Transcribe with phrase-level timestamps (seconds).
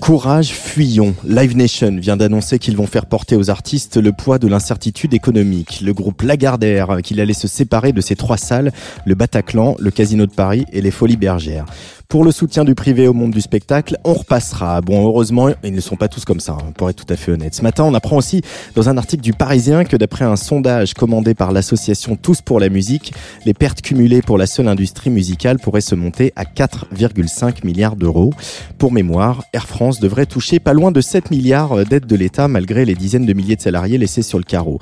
[0.00, 1.14] Courage, fuyons.
[1.24, 5.80] Live Nation vient d'annoncer qu'ils vont faire porter aux artistes le poids de l'incertitude économique.
[5.80, 8.70] Le groupe Lagardère qu'il allait se séparer de ses trois salles,
[9.06, 11.66] le Bataclan, le Casino de Paris et les Folies Bergères.
[12.10, 14.80] Pour le soutien du privé au monde du spectacle, on repassera.
[14.80, 17.30] Bon, heureusement, ils ne sont pas tous comme ça, hein, pour être tout à fait
[17.30, 17.54] honnête.
[17.54, 18.42] Ce matin, on apprend aussi
[18.74, 22.68] dans un article du Parisien que d'après un sondage commandé par l'association Tous pour la
[22.68, 23.14] musique,
[23.46, 28.32] les pertes cumulées pour la seule industrie musicale pourraient se monter à 4,5 milliards d'euros.
[28.78, 32.84] Pour mémoire, Air France devrait toucher pas loin de 7 milliards d'aides de l'État malgré
[32.84, 34.78] les dizaines de milliers de salariés laissés sur le carreau.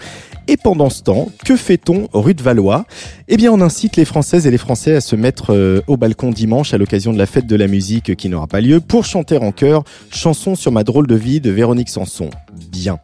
[0.47, 2.87] Et pendant ce temps, que fait-on rue de Valois?
[3.29, 6.31] Eh bien, on incite les Françaises et les Français à se mettre euh, au balcon
[6.31, 9.37] dimanche à l'occasion de la fête de la musique qui n'aura pas lieu pour chanter
[9.37, 12.31] en chœur Chanson sur ma drôle de vie de Véronique Sanson.
[12.71, 12.99] Bien.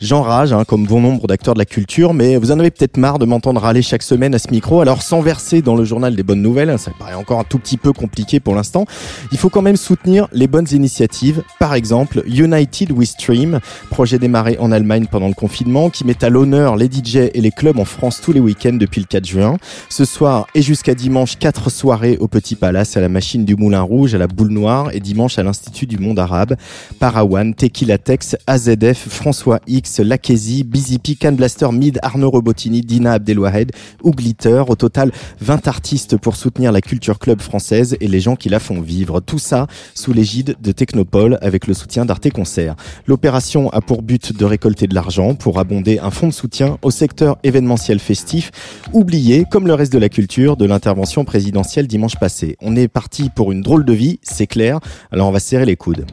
[0.00, 3.18] J'enrage, hein, comme bon nombre d'acteurs de la culture, mais vous en avez peut-être marre
[3.18, 4.80] de m'entendre râler chaque semaine à ce micro.
[4.80, 7.58] Alors, sans verser dans le journal des bonnes nouvelles, hein, ça paraît encore un tout
[7.58, 8.84] petit peu compliqué pour l'instant,
[9.32, 11.42] il faut quand même soutenir les bonnes initiatives.
[11.58, 16.28] Par exemple, United We Stream, projet démarré en Allemagne pendant le confinement, qui met à
[16.28, 19.56] l'honneur les DJ et les clubs en France tous les week-ends depuis le 4 juin.
[19.88, 23.82] Ce soir et jusqu'à dimanche, quatre soirées au Petit Palace, à la machine du Moulin
[23.82, 26.56] Rouge, à la Boule Noire et dimanche à l'Institut du Monde Arabe.
[26.98, 28.36] Parawan, Tequila Tex,
[28.92, 34.64] François X, Lakezi, Busy P, Can Blaster, Mid, Arnaud Robotini, Dina Abdelwahed ou Glitter.
[34.68, 38.58] Au total, 20 artistes pour soutenir la culture club française et les gens qui la
[38.58, 39.20] font vivre.
[39.20, 42.74] Tout ça sous l'égide de Technopole avec le soutien d'Arte Concert.
[43.06, 46.90] L'opération a pour but de récolter de l'argent pour abonder un fonds de soutien au
[46.90, 48.50] secteur événementiel festif,
[48.92, 52.56] oublié, comme le reste de la culture, de l'intervention présidentielle dimanche passé.
[52.60, 54.80] On est parti pour une drôle de vie, c'est clair,
[55.12, 56.04] alors on va serrer les coudes.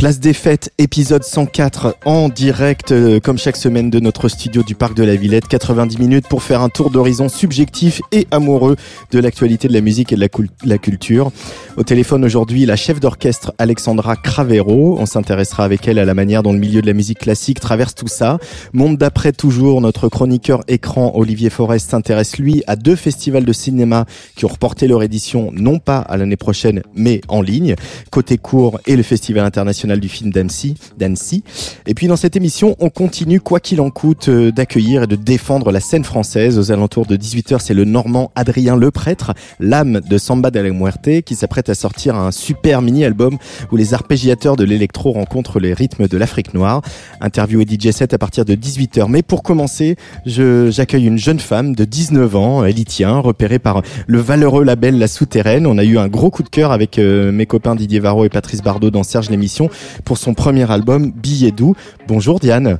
[0.00, 4.74] Place des fêtes, épisode 104 en direct, euh, comme chaque semaine de notre studio du
[4.74, 5.46] Parc de la Villette.
[5.46, 8.76] 90 minutes pour faire un tour d'horizon subjectif et amoureux
[9.10, 10.26] de l'actualité de la musique et de
[10.64, 11.30] la, culture.
[11.76, 14.96] Au téléphone aujourd'hui, la chef d'orchestre Alexandra Cravero.
[14.98, 17.94] On s'intéressera avec elle à la manière dont le milieu de la musique classique traverse
[17.94, 18.38] tout ça.
[18.72, 24.06] Monde d'après toujours, notre chroniqueur écran Olivier Forest s'intéresse lui à deux festivals de cinéma
[24.34, 27.74] qui ont reporté leur édition non pas à l'année prochaine mais en ligne.
[28.10, 31.42] Côté court et le Festival international du film d'Annecy.
[31.86, 35.16] Et puis dans cette émission, on continue, quoi qu'il en coûte, euh, d'accueillir et de
[35.16, 36.58] défendre la scène française.
[36.58, 41.22] Aux alentours de 18h, c'est le Normand Adrien Leprêtre, l'âme de Samba de la Muerte,
[41.24, 43.38] qui s'apprête à sortir un super mini-album
[43.72, 46.82] où les arpégiateurs de l'électro rencontrent les rythmes de l'Afrique noire.
[47.20, 49.08] Interview et DJ set à partir de 18h.
[49.08, 49.96] Mais pour commencer,
[50.26, 55.66] j'accueille une jeune femme de 19 ans, tient, repérée par le valeureux label La Souterraine.
[55.66, 58.28] On a eu un gros coup de cœur avec euh, mes copains Didier Varro et
[58.28, 59.70] Patrice Bardot dans Serge l'émission
[60.04, 61.74] pour son premier album Billet doux.
[62.08, 62.78] Bonjour Diane.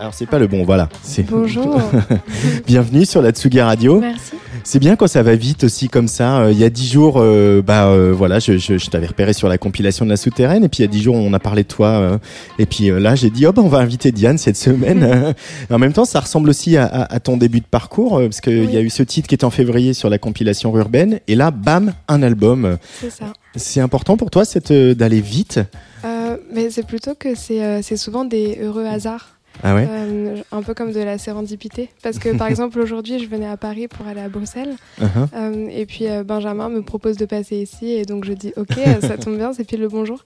[0.00, 0.88] Alors c'est pas le bon, voilà.
[1.30, 1.80] Bonjour.
[2.66, 4.00] Bienvenue sur la Tsugi Radio.
[4.00, 4.32] Merci.
[4.64, 6.42] C'est bien quand ça va vite aussi comme ça.
[6.42, 9.32] Euh, il y a dix jours, euh, bah euh, voilà, je, je, je t'avais repéré
[9.32, 11.38] sur la compilation de la souterraine, et puis il y a dix jours, on a
[11.40, 12.20] parlé de toi,
[12.58, 15.34] et puis là, j'ai dit, oh bah, on va inviter Diane cette semaine.
[15.70, 18.70] en même temps, ça ressemble aussi à, à, à ton début de parcours, parce qu'il
[18.70, 21.50] y a eu ce titre qui était en février sur la compilation urbaine, et là,
[21.50, 22.78] bam, un album.
[23.00, 23.32] C'est ça.
[23.56, 25.60] C'est important pour toi, cette d'aller vite?
[26.54, 29.38] mais c'est plutôt que c'est c'est souvent des heureux hasards.
[29.62, 31.90] Ah ouais euh, un peu comme de la sérendipité.
[32.02, 34.76] Parce que par exemple, aujourd'hui, je venais à Paris pour aller à Bruxelles.
[35.00, 35.28] Uh -huh.
[35.34, 37.86] euh, et puis euh, Benjamin me propose de passer ici.
[37.92, 40.24] Et donc je dis, ok, ça tombe bien, c'est pile le bonjour.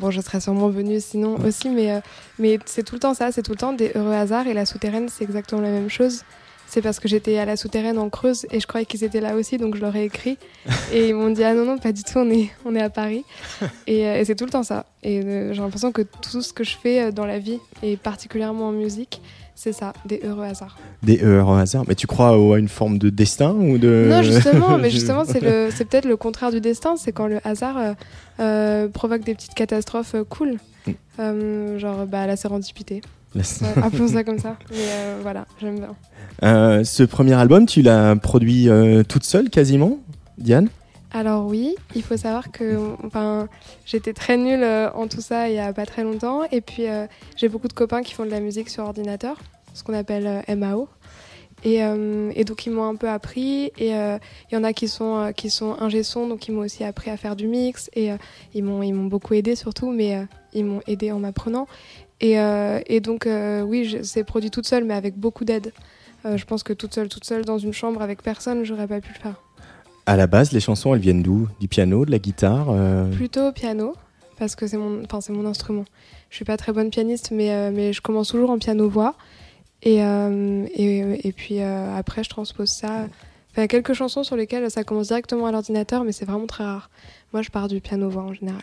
[0.00, 1.68] Bon, je serais sûrement venue sinon aussi.
[1.68, 2.00] Mais,
[2.38, 4.46] mais c'est tout le temps ça, c'est tout le temps des heureux hasards.
[4.46, 6.24] Et la souterraine, c'est exactement la même chose.
[6.70, 9.34] C'est parce que j'étais à la souterraine en Creuse et je croyais qu'ils étaient là
[9.34, 10.38] aussi, donc je leur ai écrit.
[10.92, 12.90] Et ils m'ont dit Ah non, non, pas du tout, on est, on est à
[12.90, 13.24] Paris.
[13.86, 14.86] Et, et c'est tout le temps ça.
[15.02, 18.68] Et euh, j'ai l'impression que tout ce que je fais dans la vie, et particulièrement
[18.68, 19.20] en musique,
[19.62, 20.78] c'est ça, des heureux hasards.
[21.02, 24.06] Des heureux hasards Mais tu crois à une forme de destin ou de...
[24.08, 27.92] Non, justement, mais justement, c'est peut-être le contraire du destin, c'est quand le hasard euh,
[28.40, 30.56] euh, provoque des petites catastrophes euh, cool.
[30.86, 30.90] Mm.
[31.18, 33.02] Euh, genre bah, la sérendipité.
[33.34, 33.42] Ouais,
[33.82, 34.56] appelons ça comme ça.
[34.70, 35.94] Mais euh, voilà, j'aime bien.
[36.42, 38.68] Euh, ce premier album, tu l'as produit
[39.08, 39.98] toute seule quasiment,
[40.38, 40.68] Diane?
[41.12, 43.48] Alors oui, il faut savoir que enfin,
[43.84, 46.44] j'étais très nulle en tout ça il y a pas très longtemps.
[46.52, 47.06] Et puis euh,
[47.36, 49.36] j'ai beaucoup de copains qui font de la musique sur ordinateur,
[49.74, 50.88] ce qu'on appelle euh, MAO.
[51.62, 53.72] Et, euh, et, donc ils m'ont un peu appris.
[53.76, 56.84] Et il y en a qui sont, qui sont ingé son, donc ils m'ont aussi
[56.84, 57.90] appris à faire du mix.
[57.94, 58.10] Et
[58.54, 61.66] ils m'ont beaucoup aidé surtout, mais ils m'ont aidé en m'apprenant.
[62.20, 62.36] Et,
[62.86, 63.26] et, donc
[63.64, 65.72] oui, c'est produit toute seule, mais avec beaucoup d'aide.
[66.24, 69.12] je pense que toute seule, toute seule dans une chambre avec personne, j'aurais pas pu
[69.14, 69.40] le faire.
[70.06, 71.48] À la base, les chansons, elles viennent d'où?
[71.60, 72.74] Du piano, de la guitare
[73.12, 73.94] Plutôt piano,
[74.38, 75.84] parce que c'est mon, mon instrument.
[76.28, 79.14] Je suis pas très bonne pianiste, mais, mais je commence toujours en piano-voix.
[79.82, 83.06] Et, et, et, puis après, je transpose ça.
[83.56, 86.46] Il y a quelques chansons sur lesquelles ça commence directement à l'ordinateur, mais c'est vraiment
[86.46, 86.90] très rare.
[87.32, 88.62] Moi, je pars du piano-voix en général.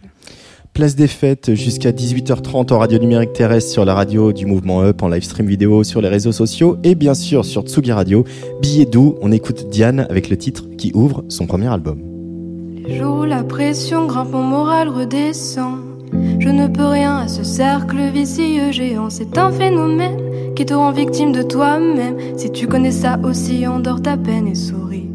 [0.74, 5.02] Place des fêtes jusqu'à 18h30 en radio numérique terrestre sur la radio du mouvement Up,
[5.02, 8.24] en live stream vidéo sur les réseaux sociaux et bien sûr sur Tsugi Radio.
[8.62, 12.02] Billet doux, on écoute Diane avec le titre qui ouvre son premier album.
[12.86, 15.97] Les jours où la pression grimpe, mon moral redescend.
[16.12, 20.92] Je ne peux rien à ce cercle vicieux géant, c'est un phénomène qui te rend
[20.92, 22.16] victime de toi-même.
[22.36, 25.10] Si tu connais ça aussi, endors ta peine et souris.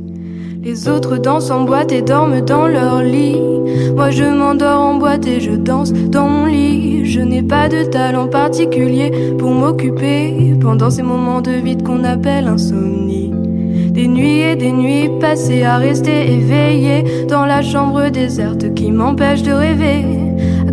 [0.63, 3.41] Les autres dansent en boîte et dorment dans leur lit.
[3.97, 7.05] Moi je m'endors en boîte et je danse dans mon lit.
[7.05, 12.47] Je n'ai pas de talent particulier pour m'occuper pendant ces moments de vide qu'on appelle
[12.47, 13.33] insomnie.
[13.93, 19.43] Des nuits et des nuits passées à rester éveillé dans la chambre déserte qui m'empêche
[19.43, 20.05] de rêver.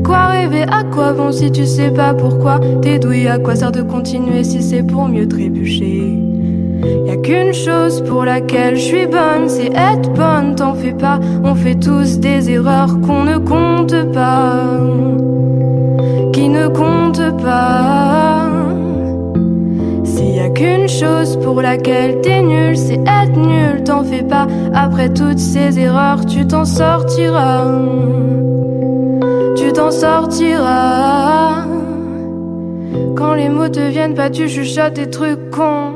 [0.09, 3.71] Quoi rêver, à quoi bon si tu sais pas pourquoi T'es douille, à quoi sert
[3.71, 6.17] de continuer si c'est pour mieux trébucher?
[7.05, 11.19] Y a qu'une chose pour laquelle je suis bonne, c'est être bonne, t'en fais pas.
[11.43, 14.79] On fait tous des erreurs qu'on ne compte pas,
[16.33, 18.49] qui ne comptent pas?
[20.05, 24.47] S'il y a qu'une chose pour laquelle t'es nul, c'est être nul, t'en fais pas.
[24.73, 27.67] Après toutes ces erreurs, tu t'en sortiras.
[29.69, 31.63] Tu t'en sortiras.
[33.15, 35.93] Quand les mots te viennent pas, tu chuchotes des trucs cons.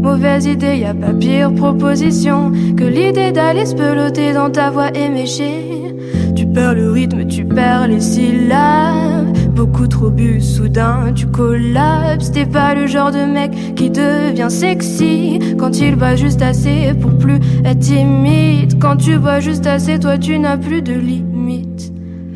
[0.00, 4.90] Mauvaise idée, y a pas pire proposition que l'idée d'aller se peloter dans ta voix
[4.92, 5.94] éméchée.
[6.34, 9.28] Tu perds le rythme, tu perds les syllabes.
[9.54, 12.32] Beaucoup trop bu, soudain tu collapses.
[12.32, 17.16] T'es pas le genre de mec qui devient sexy quand il boit juste assez pour
[17.16, 18.80] plus être timide.
[18.80, 21.31] Quand tu bois juste assez, toi tu n'as plus de limite.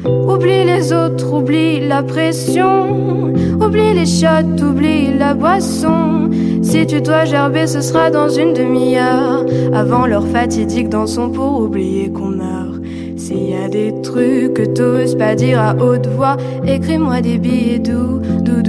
[0.06, 3.32] Oublie les autres, oublie la pression.
[3.60, 6.30] Oublie les shots, oublie la boisson.
[6.62, 9.44] Si tu dois gerber, ce sera dans une demi-heure.
[9.72, 12.80] Avant l'heure fatidique dans son pour oublier qu'on meurt.
[13.16, 16.36] S'il y a des trucs que t'oses pas dire à haute voix,
[16.66, 18.65] écris-moi des billets doux, doux.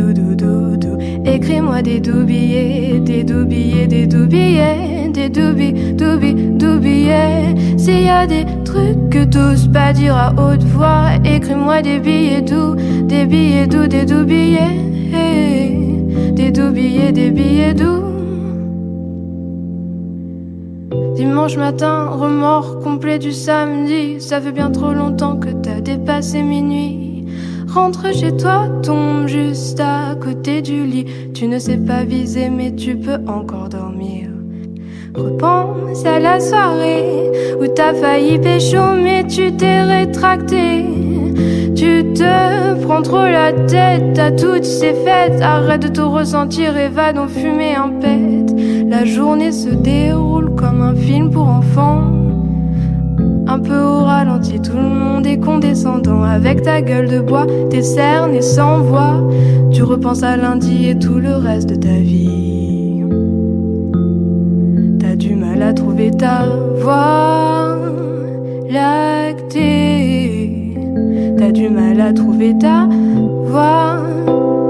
[1.37, 7.53] Écris-moi des doux billets, des doux billets, des doux billets, des billets, doux billets.
[7.77, 12.41] S'il y a des trucs que t'oses pas dire à haute voix, écris-moi des billets
[12.41, 14.87] doux, des billets doux, des doux billets
[16.31, 18.03] des doux billets, des billets doux.
[21.15, 24.19] Dimanche matin, remords complet du samedi.
[24.21, 27.06] Ça fait bien trop longtemps que t'as dépassé minuit.
[27.67, 31.05] Rentre chez toi, tombe juste à côté du lit.
[31.33, 34.29] Tu ne sais pas viser, mais tu peux encore dormir.
[35.13, 40.85] Repense à la soirée où t'as failli pécho, mais tu t'es rétracté.
[41.75, 45.41] Tu te prends trop la tête à toutes ces fêtes.
[45.41, 48.45] Arrête de te ressentir et va donc fumer un pet.
[48.89, 52.16] La journée se déroule comme un film pour enfants.
[53.49, 56.21] Un peu au ralenti, tout le monde est condescendant.
[56.21, 59.25] Avec ta gueule de bois, tes cernes et sans voix.
[59.71, 63.03] Tu repenses à lundi et tout le reste de ta vie.
[64.99, 66.45] T'as du mal à trouver ta
[66.81, 67.77] voix
[68.69, 70.75] lactée.
[71.37, 72.89] T'as du mal à trouver ta
[73.45, 74.01] voix.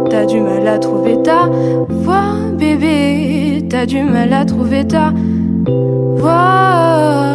[0.10, 1.50] T'as du mal à trouver ta
[1.90, 3.66] voix, bébé.
[3.70, 5.14] T'as du mal à trouver ta
[6.18, 7.27] voix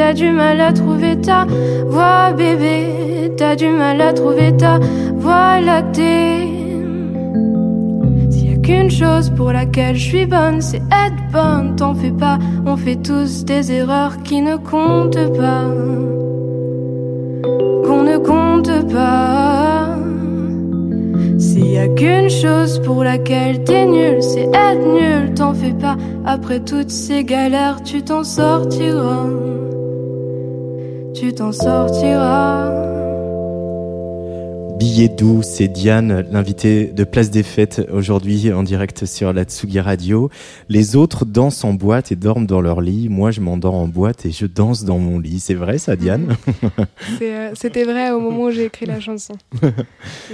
[0.00, 1.44] T'as du mal à trouver ta
[1.86, 3.32] voix, bébé.
[3.36, 4.78] T'as du mal à trouver ta
[5.14, 6.48] voix lactée.
[8.30, 11.76] S'il y a qu'une chose pour laquelle je suis bonne, c'est être bonne.
[11.76, 15.66] T'en fais pas, on fait tous des erreurs qui ne comptent pas
[17.84, 19.98] qu'on ne compte pas.
[21.38, 25.98] S'il y a qu'une chose pour laquelle t'es nul, c'est être nul, t'en fais pas.
[26.24, 29.26] Après toutes ces galères, tu t'en sortiras.
[31.20, 32.70] Tu t'en sortiras.
[34.78, 39.80] Billet doux, c'est Diane, l'invité de Place des Fêtes aujourd'hui en direct sur la Tsugi
[39.80, 40.30] Radio.
[40.70, 43.10] Les autres dansent en boîte et dorment dans leur lit.
[43.10, 45.40] Moi, je m'endors en boîte et je danse dans mon lit.
[45.40, 46.34] C'est vrai ça, Diane
[47.20, 49.34] euh, C'était vrai au moment où j'ai écrit la chanson.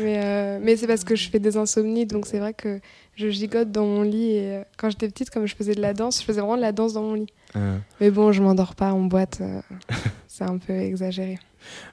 [0.00, 2.78] mais, euh, mais c'est parce que je fais des insomnies, donc c'est vrai que
[3.16, 4.36] je gigote dans mon lit.
[4.36, 6.62] Et euh, quand j'étais petite, comme je faisais de la danse, je faisais vraiment de
[6.62, 7.32] la danse dans mon lit.
[7.56, 7.78] Ah.
[8.00, 9.42] Mais bon, je m'endors pas en boîte.
[10.36, 11.38] c'est un peu exagéré.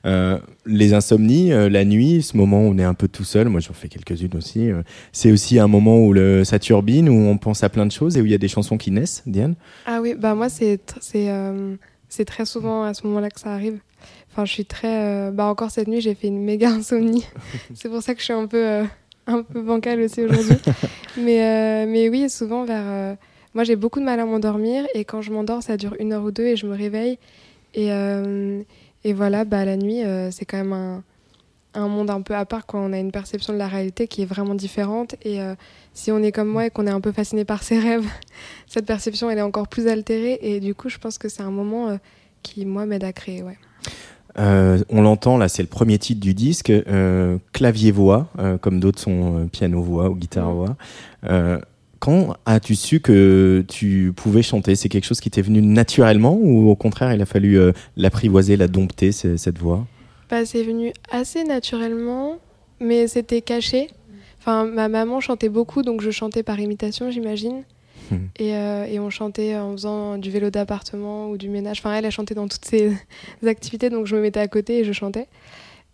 [0.06, 3.48] Euh, les insomnies, euh, la nuit, ce moment où on est un peu tout seul,
[3.48, 4.82] moi j'en fais quelques-unes aussi, euh,
[5.14, 8.18] c'est aussi un moment où le, ça turbine, où on pense à plein de choses
[8.18, 9.56] et où il y a des chansons qui naissent, Diane?
[9.86, 13.80] Ah oui, bah moi c'est c'est très souvent à ce moment-là que ça arrive.
[14.32, 15.32] Enfin, je suis très.
[15.32, 17.26] bah encore cette nuit, j'ai fait une méga insomnie.
[17.74, 18.82] c'est pour ça que je suis un peu,
[19.26, 20.58] un peu bancale aussi aujourd'hui.
[21.18, 23.16] mais, mais oui, souvent vers.
[23.54, 26.24] moi, j'ai beaucoup de mal à m'endormir et quand je m'endors, ça dure une heure
[26.24, 27.18] ou deux et je me réveille.
[27.74, 27.92] Et,
[29.04, 31.04] et voilà, bah, la nuit, euh, c'est quand même un,
[31.74, 32.66] un, monde un peu à part.
[32.66, 32.80] Quoi.
[32.80, 35.16] On a une perception de la réalité qui est vraiment différente.
[35.24, 35.56] Et euh,
[35.94, 38.08] si on est comme moi et qu'on est un peu fasciné par ses rêves,
[38.68, 40.40] cette perception, elle est encore plus altérée.
[40.42, 41.98] Et du coup, je pense que c'est un moment euh,
[42.44, 43.44] qui, moi, m'aide à créer.
[43.44, 43.58] Ouais.
[44.38, 46.72] on l'entend, là, c'est le premier titre du disque,
[47.52, 48.30] clavier-voix,
[48.62, 50.76] comme d'autres sont piano-voix ou guitare-voix.
[52.04, 54.76] Quand as-tu su que tu pouvais chanter?
[54.76, 58.58] C'est quelque chose qui t'est venu naturellement ou au contraire il a fallu euh, l'apprivoiser,
[58.58, 59.88] la dompter, cette voix?
[60.30, 62.40] Bah, C'est venu assez naturellement,
[62.82, 63.88] mais c'était caché.
[64.38, 67.64] Enfin, ma maman chantait beaucoup, donc je chantais par imitation, j'imagine.
[68.12, 68.26] Hmm.
[68.38, 71.80] Et, euh, et, on chantait en faisant du vélo d'appartement ou du ménage.
[71.80, 72.92] Enfin, elle a chanté dans toutes ses
[73.48, 75.28] activités, donc je me mettais à côté et je chantais.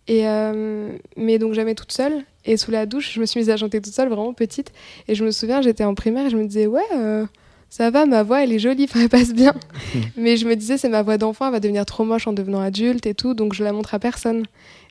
[0.08, 2.24] Et euh, mais donc jamais toute seule.
[2.44, 4.72] Et sous la douche, je me suis mise à chanter toute seule, vraiment petite.
[5.08, 7.26] Et je me souviens, j'étais en primaire et je me disais, ouais, euh,
[7.68, 9.54] ça va, ma voix, elle est jolie, elle passe bien.
[10.16, 12.60] mais je me disais, c'est ma voix d'enfant, elle va devenir trop moche en devenant
[12.60, 14.44] adulte et tout, donc je la montre à personne.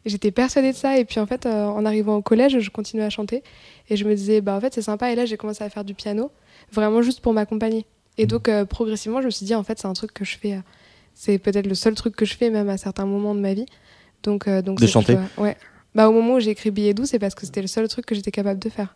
[0.06, 0.98] Et j'étais persuadée de ça.
[0.98, 3.44] Et puis en fait, euh, en arrivant au collège, je continuais à chanter.
[3.90, 5.12] Et je me disais, bah en fait, c'est sympa.
[5.12, 6.32] Et là, j'ai commencé à faire du piano,
[6.72, 7.86] vraiment juste pour m'accompagner.
[8.18, 10.60] Et donc, progressivement, je me suis dit, en fait, c'est un truc que je fais.
[11.14, 13.66] c'est peut-être le seul truc que je fais, même à certains moments de ma vie.
[14.24, 15.56] Donc, euh, donc de chanter Ouais.
[16.00, 18.06] Bah, au moment où j'ai écrit Billet doux, c'est parce que c'était le seul truc
[18.06, 18.96] que j'étais capable de faire.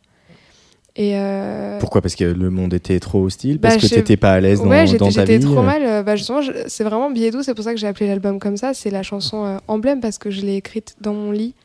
[0.95, 1.77] Et euh...
[1.77, 2.00] Pourquoi?
[2.00, 3.60] Parce que le monde était trop hostile?
[3.60, 5.60] Parce bah, que tu n'étais pas à l'aise dans, ouais, dans ta vie J'étais trop
[5.60, 5.83] euh mal.
[5.83, 8.55] Euh, bah, justement, c'est vraiment Billet doux, c'est pour ça que j'ai appelé l'album comme
[8.55, 8.74] ça.
[8.74, 11.55] C'est la chanson emblème parce que je l'ai écrite dans mon lit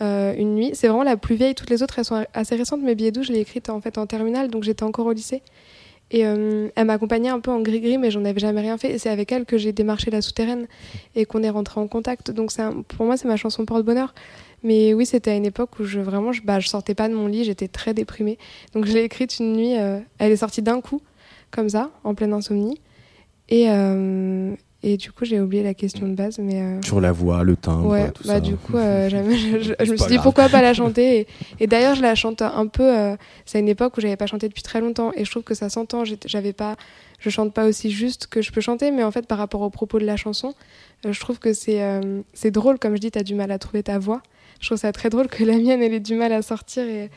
[0.00, 0.72] une nuit.
[0.74, 1.54] C'est vraiment la plus vieille.
[1.54, 3.98] Toutes les autres, elles sont assez récentes, mais Billet doux, je l'ai écrite en fait
[3.98, 5.42] en terminale, donc j'étais encore au lycée.
[6.10, 8.92] Et euh, elle m'accompagnait un peu en gris-gris, mais j'en avais jamais rien fait.
[8.92, 10.66] Et c'est avec elle que j'ai démarché la souterraine
[11.14, 12.30] et qu'on est rentré en contact.
[12.30, 12.50] Donc
[12.88, 14.14] pour moi, c'est ma chanson porte-bonheur.
[14.62, 17.14] Mais oui, c'était à une époque où je vraiment, je, bah, je sortais pas de
[17.14, 18.38] mon lit, j'étais très déprimée.
[18.74, 19.78] Donc je l'ai écrite une nuit.
[19.78, 21.00] Euh, elle est sortie d'un coup,
[21.50, 22.80] comme ça, en pleine insomnie.
[23.48, 27.10] Et, euh, et du coup, j'ai oublié la question de base, mais euh, sur la
[27.10, 28.40] voix, le timbre, ouais, tout bah, ça.
[28.40, 31.26] Du coup, euh, je, je, me suis dit pourquoi pas la chanter.
[31.58, 32.96] Et, d'ailleurs, je la chante un peu.
[32.96, 35.54] Euh, c'est une époque où j'avais pas chanté depuis très longtemps, et je trouve que
[35.54, 36.04] ça s'entend.
[36.26, 36.76] J'avais pas,
[37.18, 39.70] je chante pas aussi juste que je peux chanter, mais en fait, par rapport au
[39.70, 40.54] propos de la chanson,
[41.04, 41.82] je trouve que c'est
[42.32, 42.78] c'est drôle.
[42.78, 44.22] Comme je dis, t'as du mal à trouver ta voix.
[44.60, 46.84] Je trouve ça très drôle que la mienne, elle ait du mal à sortir.
[46.84, 47.10] Et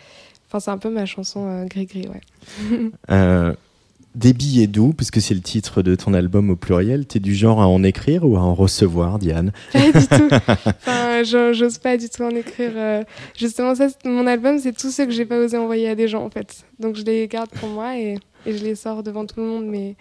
[0.47, 3.53] enfin, c'est un peu ma chanson gris-gris, ouais.
[4.13, 7.61] Des billets doux, puisque c'est le titre de ton album au pluriel, t'es du genre
[7.61, 9.53] à en écrire ou à en recevoir, Diane?
[9.71, 10.29] Pas du tout.
[10.65, 12.73] Enfin, j'ose pas du tout en écrire.
[12.75, 13.03] Euh,
[13.37, 16.25] justement, ça, mon album, c'est tout ce que j'ai pas osé envoyer à des gens,
[16.25, 16.65] en fait.
[16.77, 19.65] Donc je les garde pour moi et, et je les sors devant tout le monde,
[19.65, 19.95] mais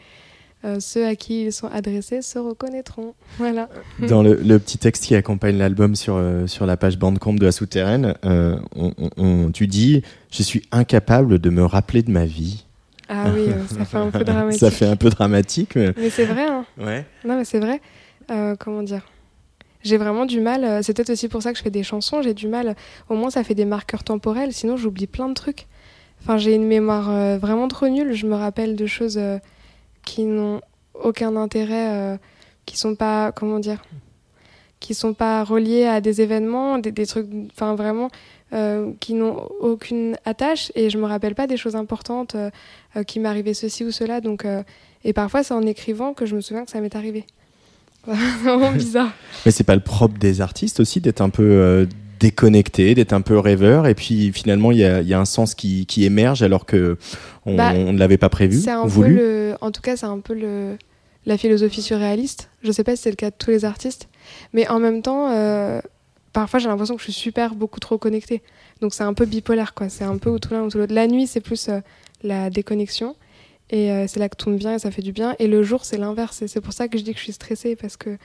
[0.64, 3.14] euh, ceux à qui ils sont adressés se reconnaîtront.
[3.38, 3.68] Voilà.
[4.08, 7.52] Dans le, petit texte qui accompagne l'album sur, euh, sur la page Bandcamp de la
[7.52, 10.02] souterraine, on, tu dis
[10.32, 12.64] Je suis incapable de me rappeler de ma vie.
[13.12, 14.60] Ah oui, euh, ça fait un peu dramatique.
[14.60, 15.74] ça fait un peu dramatique.
[15.74, 16.46] Mais, mais c'est vrai.
[16.46, 16.64] Hein.
[16.78, 17.04] Ouais.
[17.24, 17.80] Non, mais c'est vrai.
[18.30, 19.02] Euh, comment dire?
[19.82, 20.62] J'ai vraiment du mal.
[20.62, 22.22] Euh, c'est peut-être aussi pour ça que je fais des chansons.
[22.22, 22.76] J'ai du mal.
[23.08, 24.52] Au moins, ça fait des marqueurs temporels.
[24.52, 25.66] Sinon, j'oublie plein de trucs.
[26.22, 28.12] Enfin, j'ai une mémoire vraiment trop nulle.
[28.12, 29.18] Je me rappelle de choses
[30.04, 30.60] qui n'ont
[30.92, 32.18] aucun intérêt,
[32.66, 33.82] qui sont pas, comment dire,
[34.80, 37.26] qui sont pas reliés à des événements, des, des trucs.
[37.52, 38.10] Enfin, vraiment.
[38.52, 40.72] Euh, qui n'ont aucune attache.
[40.74, 42.50] Et je me rappelle pas des choses importantes euh,
[42.96, 44.20] euh, qui m'arrivaient ceci ou cela.
[44.20, 44.44] Donc
[45.04, 47.26] et parfois c'est en écrivant que je me souviens que ça m'est arrivé.
[48.04, 49.12] C'est vraiment bizarre.
[49.46, 51.86] Mais c'est pas le propre des artistes aussi d'être un peu
[52.18, 53.86] déconnecté d'être un peu rêveur.
[53.86, 56.98] Et puis finalement il y a, y a, un sens qui, qui, émerge alors que
[57.46, 60.18] on, bah, ne l'avait pas prévu c'est un peu le en tout cas c'est un
[60.18, 60.76] peu le
[61.24, 62.50] la philosophie surréaliste.
[62.64, 64.08] Je sais pas si c'est le cas de tous les artistes.
[64.52, 65.28] Mais en même temps
[66.32, 68.42] parfois j'ai l'impression que je suis super beaucoup trop connectée.
[68.80, 69.88] Donc c'est un peu bipolaire, quoi.
[69.88, 70.94] C'est un peu ou tout l'un ou tout l'autre.
[70.94, 71.80] La nuit, c'est plus euh,
[72.22, 73.16] la déconnexion.
[73.70, 75.36] Et euh, c'est là que tout me vient et ça fait du bien.
[75.38, 76.42] Et le jour, c'est l'inverse.
[76.42, 78.16] Et c'est pour ça que je dis que je suis stressée parce que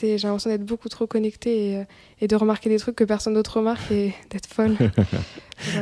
[0.00, 1.84] j'ai l'impression d'être beaucoup trop connectée et, euh,
[2.20, 4.76] et, de remarquer des trucs que personne d'autre remarque et d'être folle.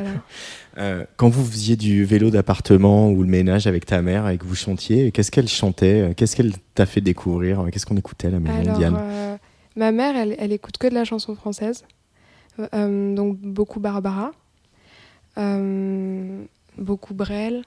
[0.77, 1.07] voilà.
[1.17, 4.55] quand vous faisiez du vélo d'appartement ou le ménage avec ta mère et que vous
[4.55, 6.13] chantiez, qu'est-ce qu'elle chantait?
[6.17, 7.67] Qu'est-ce qu'elle t'a fait découvrir?
[7.71, 9.39] Qu'est-ce qu'on écoutait la maison, Diane
[9.77, 11.85] Ma mère, elle, écoute que de la chanson française,
[12.73, 14.33] euh, donc beaucoup Barbara,
[15.37, 16.45] euh,
[16.79, 17.63] beaucoup Brel,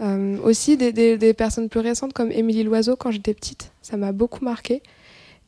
[0.00, 4.44] euh, aussi des, personnes plus récentes comme Émilie Loiseau quand j'étais petite, ça m'a beaucoup
[4.44, 4.82] marqué.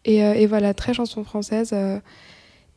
[0.04, 1.72] Et, voilà, très chanson française.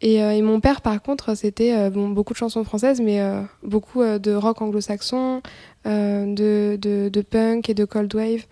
[0.01, 3.19] Et, mon père, par contre, c'était beaucoup de chansons françaises, mais
[3.63, 5.41] beaucoup de rock anglo-saxon,
[5.85, 8.45] de, punk et de cold wave.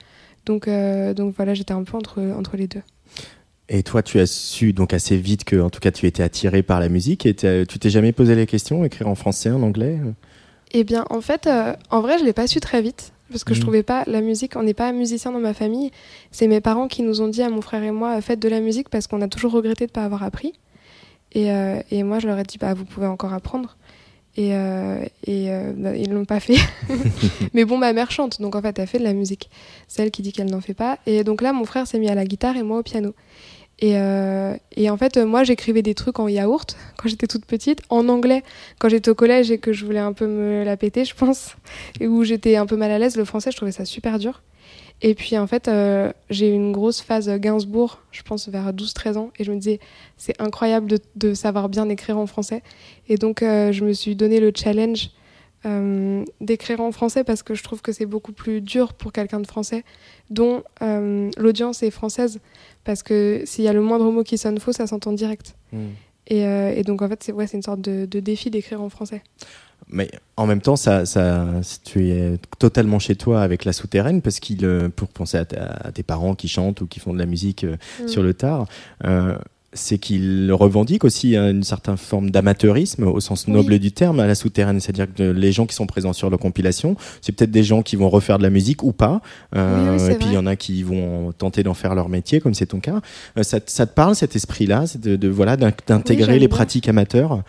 [0.47, 2.81] Donc, voilà, j'étais un peu entre les deux.
[3.67, 6.61] Et toi, tu as su donc assez vite que, en tout cas, tu étais attiré
[6.61, 7.25] par la musique.
[7.25, 9.99] Et tu t'es jamais posé la question, écrire en français, en anglais
[10.71, 13.55] Eh bien, en fait, euh, en vrai, je l'ai pas su très vite parce que
[13.55, 13.63] je je mmh.
[13.63, 14.55] trouvais pas la musique.
[14.55, 15.89] On n'est pas musicien dans ma famille.
[16.29, 18.59] C'est mes parents qui nous ont dit à mon frère et moi faites de la
[18.59, 20.53] musique parce qu'on a toujours regretté de pas avoir appris.
[21.31, 23.77] Et, euh, et, moi, je leur ai dit bah vous pouvez encore apprendre.
[24.37, 26.57] Et, euh, et bah, ils l'ont pas fait.
[27.53, 29.49] Mais bon, ma mère chante, donc en fait, elle fait de la musique.
[29.87, 30.99] C'est elle qui dit qu'elle n'en fait pas.
[31.07, 33.15] Et donc là, mon frère s'est mis à la guitare et moi au piano.
[33.79, 37.81] Et, euh, et, en fait, moi, j'écrivais des trucs en yaourt quand j'étais toute petite,
[37.89, 38.43] en anglais
[38.79, 41.55] quand j'étais au collège et que je voulais un peu me la péter, je pense,
[41.99, 43.17] et où j'étais un peu mal à l'aise.
[43.17, 44.41] Le français, je trouvais ça super dur.
[45.01, 49.17] Et puis, en fait, euh, j'ai eu une grosse phase Gainsbourg, je pense vers 12-13
[49.17, 49.81] ans, et je me disais,
[50.15, 52.63] c'est incroyable de, savoir bien écrire en français.
[53.09, 55.09] Et donc, euh, je me suis donné le challenge
[56.41, 59.47] d'écrire en français parce que je trouve que c'est beaucoup plus dur pour quelqu'un de
[59.47, 59.83] français
[60.29, 62.39] dont euh, l'audience est française
[62.83, 65.55] parce que s'il y a le moindre mot qui sonne faux, ça s'entend direct.
[65.71, 65.87] Hmm.
[66.31, 69.21] Euh, et, donc en fait, c'est ouais, une sorte de, défi d'écrire en français.
[69.87, 71.45] Mais en même temps, ça, ça,
[71.83, 76.33] tu es totalement chez toi avec la souterraine parce qu'il, pour penser à, tes parents
[76.33, 78.07] qui chantent ou qui font de la musique hmm.
[78.07, 78.67] sur le tard,
[79.75, 84.33] c'est qu'il revendique aussi une certaine forme d'amateurisme au sens noble du terme à la
[84.33, 87.83] souterraine, c'est-à-dire que les gens qui sont présents sur la compilation, c'est peut-être des gens
[87.83, 89.21] qui vont refaire de la musique ou pas,
[89.55, 92.53] euh, et puis il y en a qui vont tenter d'en faire leur métier, comme
[92.53, 93.01] c'est ton cas.
[93.37, 97.43] Euh, ça, te parle cet esprit-là, de, de, voilà d'intégrer les pratiques amateurs?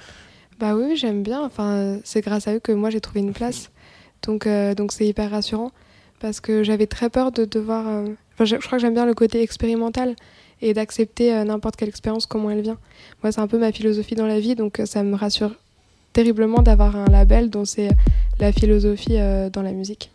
[0.59, 1.43] Bah oui, j'aime bien.
[1.45, 3.71] Enfin, c'est grâce à eux que moi j'ai trouvé une place,
[4.27, 5.71] donc euh, donc c'est hyper rassurant.
[6.19, 7.85] Parce que j'avais très peur de devoir.
[8.41, 10.17] je crois que j'aime bien le côté expérimental
[10.63, 12.79] et d'accepter euh, n'importe quelle expérience comment elle vient.
[13.23, 15.55] Moi, c'est un peu ma philosophie dans la vie, donc euh, ça me rassure
[16.13, 17.91] terriblement d'avoir un label dont c'est
[18.41, 20.11] la philosophie euh, dans la musique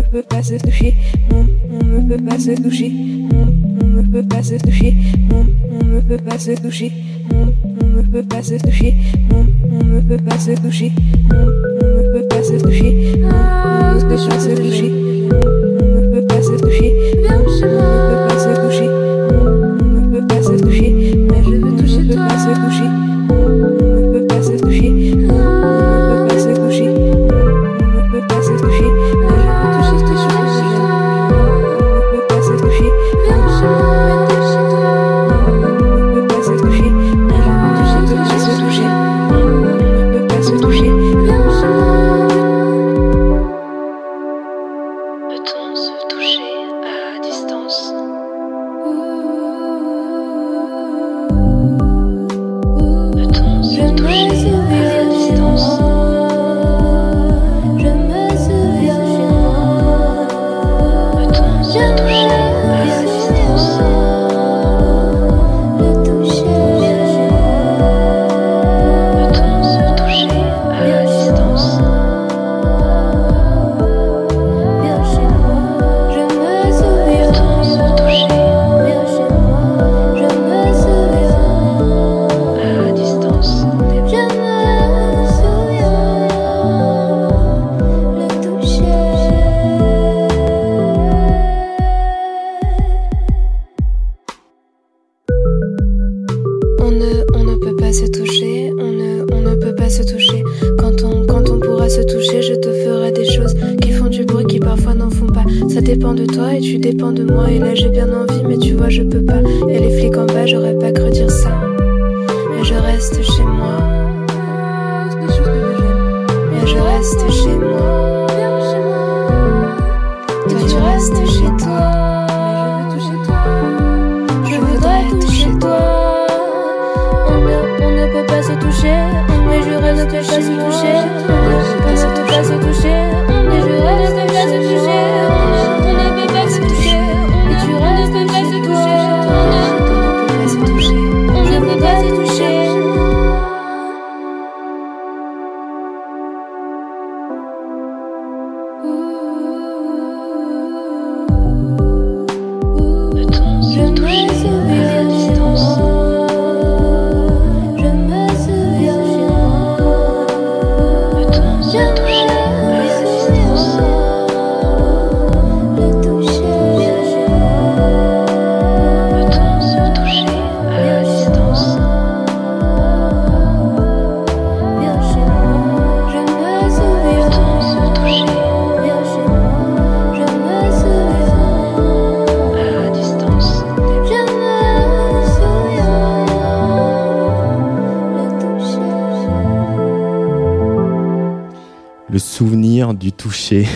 [0.00, 0.94] ne peut pas se toucher,
[1.30, 2.90] on, on ne peut pas se toucher,
[3.32, 4.94] on, on ne peut pas se toucher,
[5.30, 6.92] on, on ne peut pas se toucher,
[7.32, 8.94] on, on ne peut pas se toucher,
[9.32, 10.92] on, on ne peut pas se toucher,
[11.32, 15.36] on, on ne peut pas se toucher, on, ne peut pas se toucher, on,
[15.80, 16.92] on ne peut pas se toucher,
[17.28, 17.66] on, ne
[18.08, 18.88] peut pas se toucher,
[19.30, 20.90] on, ne peut pas se toucher,
[21.28, 23.09] mais je veux toucher, on ne peut pas se toucher.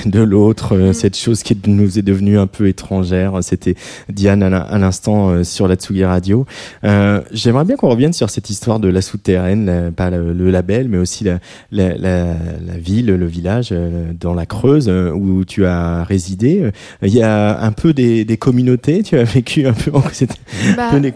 [0.06, 0.92] De l'autre, euh, mm.
[0.94, 3.38] cette chose qui nous est devenue un peu étrangère.
[3.42, 3.74] C'était
[4.08, 6.46] Diane à l'instant euh, sur la Tsugi Radio.
[6.84, 10.98] Euh, J'aimerais bien qu'on revienne sur cette histoire de la souterraine, pas le, label, mais
[10.98, 11.38] aussi la,
[11.70, 12.34] la,
[12.78, 16.70] ville, le village euh, dans la Creuse où tu as résidé.
[17.02, 20.34] Il y a un peu des, des communautés, tu as vécu un peu, c'était
[20.76, 21.14] bah, un peu les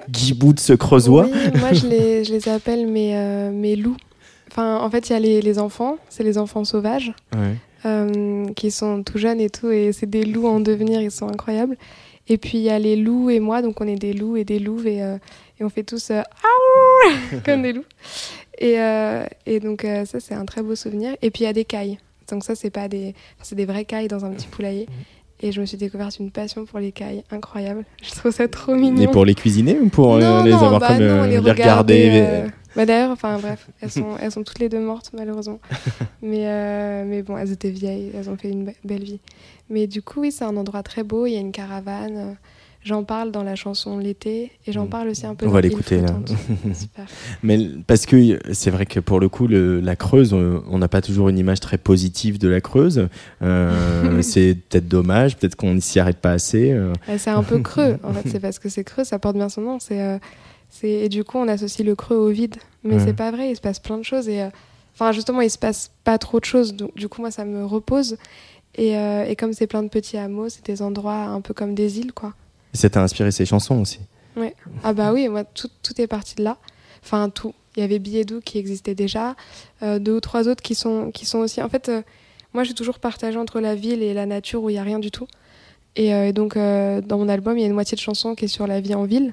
[0.56, 1.28] ce creusois.
[1.30, 3.96] Oui, moi je les, je les appelle mes, mes loups.
[4.50, 7.52] Enfin, en fait, il y a les, les enfants, c'est les enfants sauvages, euh,
[8.56, 11.76] qui sont tout jeunes et tout, et c'est des loups en devenir, ils sont incroyables.
[12.30, 14.44] Et puis il y a les loups et moi, donc on est des loups et
[14.44, 15.16] des louves, et, euh,
[15.60, 16.22] on fait tous euh,
[17.44, 17.84] comme des loups.
[18.58, 18.76] Et,
[19.46, 21.16] et donc ça, c'est un très beau souvenir.
[21.22, 21.98] Et puis il y a des cailles.
[22.28, 24.86] Donc ça, c'est pas des, c'est des vraies cailles dans un petit poulailler.
[25.40, 27.84] Et je me suis découverte une passion pour les cailles incroyable.
[28.02, 29.02] Je trouve ça trop mignon.
[29.02, 32.44] Et pour les cuisiner ou pour les avoir bah comme non, les, regarder,
[32.76, 35.58] bah d'ailleurs, enfin bref, elles sont, elles sont toutes les deux mortes malheureusement.
[36.22, 39.20] mais, euh, mais bon, elles étaient vieilles, elles ont fait une belle vie.
[39.70, 42.36] Mais du coup, oui, c'est un endroit très beau, il y a une caravane.
[42.88, 44.90] Euh, j'en parle dans la chanson L'été et j'en mm.
[44.90, 46.18] parle aussi un peu On va l'écouter là.
[47.42, 51.00] Mais parce que c'est vrai que pour le coup, le, la Creuse, on n'a pas
[51.00, 53.08] toujours une image très positive de la Creuse.
[53.42, 56.76] Euh, c'est peut-être dommage, peut-être qu'on ne s'y arrête pas assez.
[57.16, 59.62] C'est un peu creux, en fait, c'est parce que c'est creux, ça porte bien son
[59.62, 59.78] nom.
[59.80, 60.20] C'est
[60.82, 62.56] et du coup, on associe le creux au vide.
[62.84, 64.28] Mais c'est pas vrai, il se passe plein de choses.
[64.28, 64.48] Et, euh,
[64.94, 66.74] enfin, justement, il se passe pas trop de choses.
[66.74, 68.16] Donc, du coup, moi, ça me repose.
[68.76, 71.74] Et, euh, et comme c'est plein de petits hameaux, c'est des endroits un peu comme
[71.74, 72.34] des îles, quoi.
[72.74, 74.00] Et ça t'a inspiré ces chansons aussi
[74.36, 74.54] Ouais.
[74.84, 76.58] Ah bah oui, moi, tout, tout est parti de là.
[77.02, 77.54] Enfin, tout.
[77.76, 79.34] Il y avait Billet doux qui existait déjà,
[79.82, 81.60] euh, deux ou trois autres qui sont, qui sont aussi.
[81.60, 81.90] En fait,
[82.52, 84.98] moi, j'ai toujours partagé entre la ville et la nature où il n'y a rien
[84.98, 85.26] du tout.
[85.96, 88.48] Et, et donc, dans mon album, il y a une moitié de chansons qui est
[88.48, 89.32] sur la vie en ville.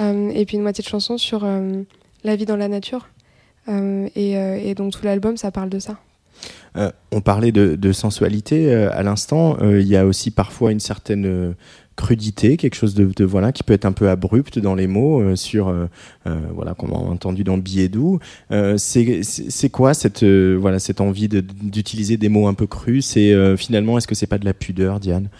[0.00, 1.82] Euh, et puis une moitié de chansons sur euh,
[2.24, 3.08] la vie dans la nature.
[3.68, 5.98] Euh, et, donc tout l'album, ça parle de ça.
[7.10, 9.58] on parlait de, sensualité à l'instant.
[9.60, 11.54] Il y a aussi parfois une certaine
[11.98, 15.74] crudité, quelque chose de, voilà qui peut être un peu abrupt dans les mots sur
[16.24, 18.18] voilà comme on a entendu dans Billet doux.
[18.76, 23.06] c'est quoi cette voilà cette envie d'utiliser des mots un peu crus?
[23.06, 25.28] C'est finalement est-ce que c'est pas de la pudeur, Diane?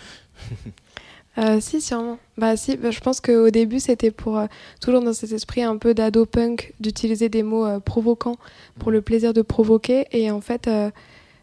[1.38, 2.18] Euh, si, sûrement.
[2.36, 4.46] Bah, si, bah, je pense qu'au début, c'était pour, euh,
[4.80, 8.38] toujours dans cet esprit un peu d'ado punk, d'utiliser des mots euh, provoquants
[8.80, 10.06] pour le plaisir de provoquer.
[10.10, 10.68] Et en fait,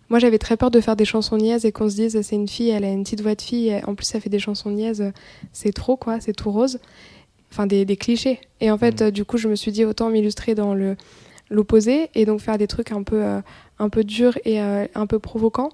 [0.09, 2.47] moi, j'avais très peur de faire des chansons niaises et qu'on se dise, c'est une
[2.47, 4.71] fille, elle a une petite voix de fille, et en plus, ça fait des chansons
[4.71, 5.11] niaises,
[5.51, 6.79] c'est trop, quoi, c'est tout rose.
[7.51, 8.39] Enfin, des, des clichés.
[8.59, 9.11] Et en fait, mmh.
[9.11, 10.95] du coup, je me suis dit, autant m'illustrer dans le
[11.51, 13.23] l'opposé et donc faire des trucs un peu,
[13.77, 15.69] un peu durs et un peu provoquants.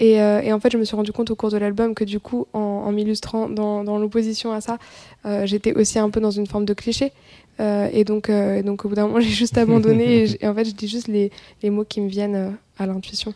[0.00, 2.20] Euh, et, en fait, je me suis rendu compte au cours de l'album que du
[2.20, 4.78] coup, en, m'illustrant dans, l'opposition à ça,
[5.26, 7.12] euh, j'étais aussi un peu dans une forme de cliché.
[7.60, 8.30] Euh, et, donc,
[8.64, 11.30] donc, au bout d'un moment, j'ai juste abandonné et, en fait, je dis juste les,
[11.62, 13.34] les mots qui me viennent à l'intuition.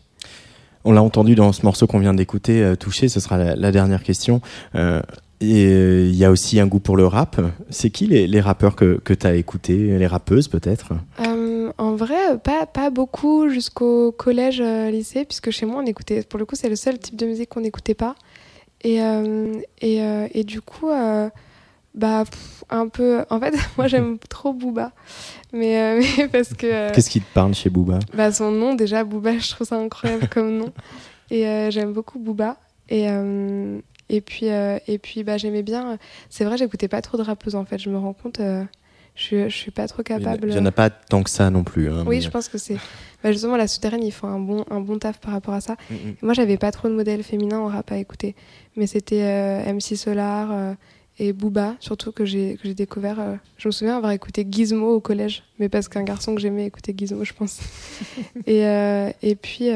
[0.85, 4.41] On l'a entendu dans ce morceau qu'on vient d'écouter, Toucher, ce sera la, dernière question.
[4.75, 5.65] Et
[6.11, 7.41] il y a aussi un goût pour le rap.
[7.71, 10.93] C'est qui les, rappeurs que, que tu as écoutés Les rappeuses peut-être?
[11.77, 16.39] En vrai, pas, pas beaucoup jusqu'au collège, euh, lycée, puisque chez moi, on écoutait, pour
[16.39, 18.15] le coup, c'est le seul type de musique qu'on n'écoutait pas.
[18.83, 20.89] Et, euh, et, euh, et, du coup,
[21.95, 22.25] bah,
[22.71, 23.25] un peu.
[23.31, 24.93] En fait, moi, j'aime trop Booba.
[25.53, 26.93] Mais, mais parce que.
[26.93, 27.99] Qu'est-ce qui te parle chez Booba?
[28.13, 30.73] bah, Son nom, déjà, Booba, je trouve ça incroyable comme nom.
[31.31, 32.59] Et j'aime beaucoup Booba.
[32.89, 33.07] Et.
[34.09, 35.99] et puis, et puis bah, j'aimais bien.
[36.29, 37.79] C'est vrai, j'écoutais pas trop de rappeuses en fait.
[37.79, 38.41] Je me rends compte
[39.15, 40.49] je, je suis pas trop capable.
[40.49, 41.89] Il n'y en a pas tant que ça non plus.
[41.89, 42.77] Hein, oui, je pense que c'est.
[43.23, 45.77] Bah, justement, la souterraine, il faut un bon, un bon taf par rapport à ça.
[45.89, 46.15] Mm, mm.
[46.23, 48.35] Moi, j'avais pas trop de modèles féminins en rap à écouter.
[48.77, 50.75] Mais c'était euh, MC Solar euh,
[51.19, 53.21] et Booba, surtout que j'ai découvert.
[53.21, 56.67] Euh, je me souviens avoir écouté Gizmo au collège, mais parce qu'un garçon que j'aimais
[56.67, 57.61] écoutait Gizmo, je pense.
[58.47, 58.63] et,
[59.23, 59.71] et puis.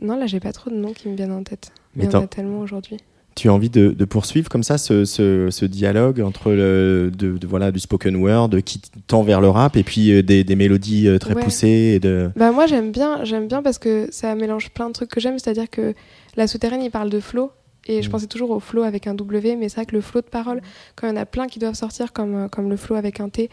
[0.00, 1.72] non, là, j'ai pas trop de noms qui me viennent en tête.
[1.94, 2.98] Mais il y en a tellement aujourd'hui
[3.36, 7.78] tu as envie de, poursuivre comme ça ce, ce, dialogue entre le, de, voilà, du
[7.78, 11.34] spoken word qui tend vers le rap et puis euh, des, des mélodies euh, très
[11.34, 12.30] poussées et de...
[12.34, 15.38] bah Moi j'aime bien, j'aime bien parce que ça mélange plein de trucs que j'aime,
[15.38, 15.94] c'est-à-dire que
[16.36, 17.50] la souterraine il parle de flow
[17.86, 18.12] et je mm.
[18.12, 20.60] pensais toujours au flow avec un W, mais c'est vrai que le flow de parole,
[20.94, 23.20] quand il y en a plein qui doivent sortir comme, euh, comme le flow avec
[23.20, 23.48] un T,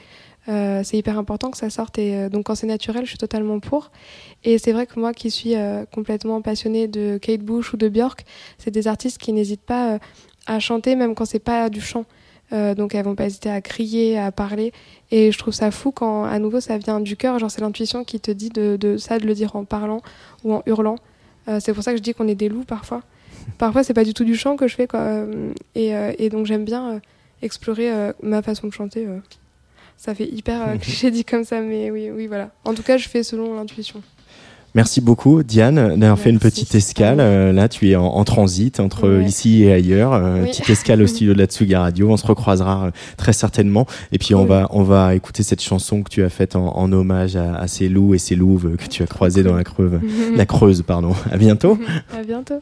[0.50, 1.98] euh, c'est hyper important que ça sorte.
[1.98, 3.92] Et euh, donc, quand c'est naturel, je suis totalement pour.
[4.44, 7.88] Et c'est vrai que moi, qui suis euh, complètement passionnée de Kate Bush ou de
[7.88, 8.26] Björk,
[8.58, 10.00] c'est des artistes qui n'hésitent pas
[10.46, 12.06] à chanter, même quand c'est pas du chant.
[12.52, 14.74] donc, elles vont pas hésiter à crier, à parler.
[15.10, 17.40] Et je trouve ça fou quand, à nouveau, ça vient du cœur.
[17.40, 20.02] Genre, c'est l'intuition qui te dit de, de, ça, de le dire en parlant
[20.44, 20.98] ou en hurlant.
[21.60, 23.02] c'est pour ça que je dis qu'on est des loups parfois.
[23.58, 25.26] Parfois, c'est pas du tout du chant que je fais, quoi.
[25.76, 27.02] Et, et donc, j'aime bien
[27.42, 29.08] explorer ma façon de chanter.
[29.98, 32.52] Ça fait hyper euh, cliché dit comme ça, mais oui, oui, voilà.
[32.66, 34.04] En tout cas, je fais selon l'intuition.
[34.76, 37.20] Merci beaucoup, Diane, d'avoir fait une petite escale.
[37.20, 40.14] Euh, là, tu es en, transit entre ici et ailleurs.
[40.14, 42.10] Euh, Petite escale au studio de la Tsuga Radio.
[42.10, 43.86] On se recroisera euh, très certainement.
[44.12, 47.36] Et puis, on va, on va écouter cette chanson que tu as faite en, hommage
[47.36, 50.00] à, ces loups et ces louves que tu as croisées dans la Creuse.
[50.36, 51.14] la Creuse, pardon.
[51.32, 51.78] À bientôt.
[52.18, 52.60] à bientôt.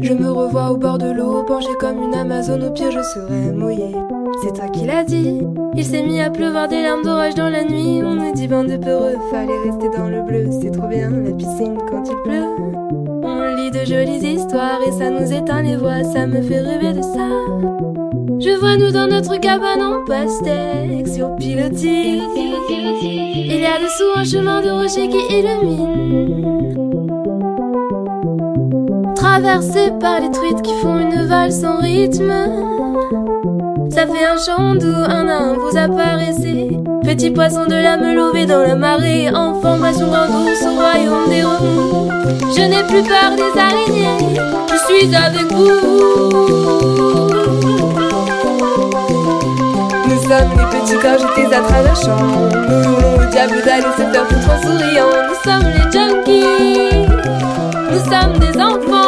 [0.00, 3.52] Je me revois au bord de l'eau, penché comme une Amazone, au pied je serai
[3.52, 3.94] mouillé.
[4.42, 5.42] C'est toi qui l'as dit.
[5.74, 8.00] Il s'est mis à pleuvoir des larmes d'orage dans la nuit.
[8.04, 10.48] On dit bande de peureux, fallait rester dans le bleu.
[10.60, 12.46] C'est trop bien la piscine quand il pleut.
[13.24, 16.04] On lit de jolies histoires et ça nous éteint les voix.
[16.04, 17.28] Ça me fait rêver de ça.
[18.38, 22.22] Je vois nous dans notre cabane en pastèque sur pilotis.
[22.70, 26.87] Il y a dessous un chemin de rocher qui illumine.
[29.18, 32.32] Traversé par les truites qui font une valse sans rythme.
[33.90, 36.78] Ça fait un chant d'où un à un vous apparaissez.
[37.02, 39.28] Petit poisson de la me dans la marée.
[39.34, 42.08] En formation en douce au royaume des remous.
[42.56, 44.36] Je n'ai plus peur des araignées.
[44.70, 45.98] Je suis avec vous.
[50.06, 52.16] Nous sommes les petits corps jetés à travers champ.
[52.68, 55.12] Nous hurlons au diable d'aller se faire foutre en souriant.
[55.28, 57.08] Nous sommes les junkies.
[57.90, 59.07] Nous sommes des enfants.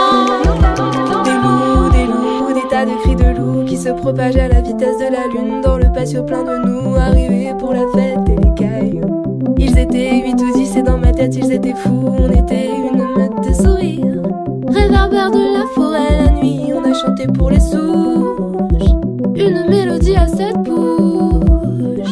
[3.70, 6.96] Qui se propagent à la vitesse de la lune dans le patio plein de nous,
[6.96, 9.54] arrivés pour la fête et les cailloux.
[9.58, 13.04] Ils étaient huit ou dix et dans ma tête ils étaient fous, on était une
[13.16, 14.22] meute de sourires.
[14.68, 18.90] Réverbère de la forêt la nuit, on a chanté pour les souches.
[19.36, 22.08] Une mélodie à sept bouches.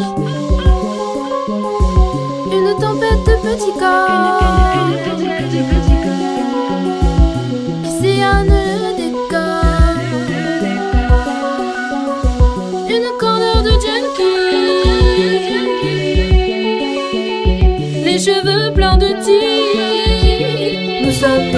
[2.53, 5.28] Une tempête de petits corps.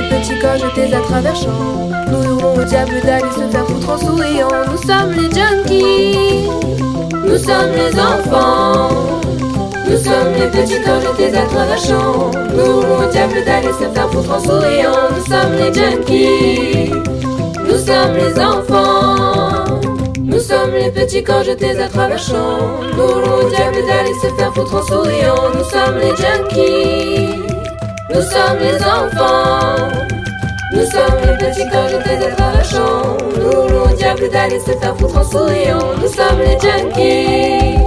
[0.01, 1.89] Des petits corps jetés à travers champs.
[2.11, 4.49] Nous hurlons au diable d'aller se faire foutre en souriant.
[4.71, 6.49] Nous sommes les junkies.
[7.27, 9.21] Nous sommes les enfants.
[9.89, 12.31] Nous sommes les petits corps jetés à travers champs.
[12.55, 15.01] Nous hurlons au diable d'aller se faire foutre en souriant.
[15.17, 16.93] Nous sommes les junkies.
[17.67, 19.81] Nous sommes les enfants.
[20.19, 22.81] Nous sommes les petits corps jetés à travers champs.
[22.97, 25.51] Nous roulons au diable d'aller se faire foutre en souriant.
[25.55, 27.30] Nous sommes les junkies.
[28.13, 29.89] Nous sommes les enfants.
[30.73, 33.17] Nous sommes les petits à travers champs.
[33.39, 35.95] Nous au diable d'aller se faire foutre en souriant.
[36.01, 37.79] Nous sommes les junkies.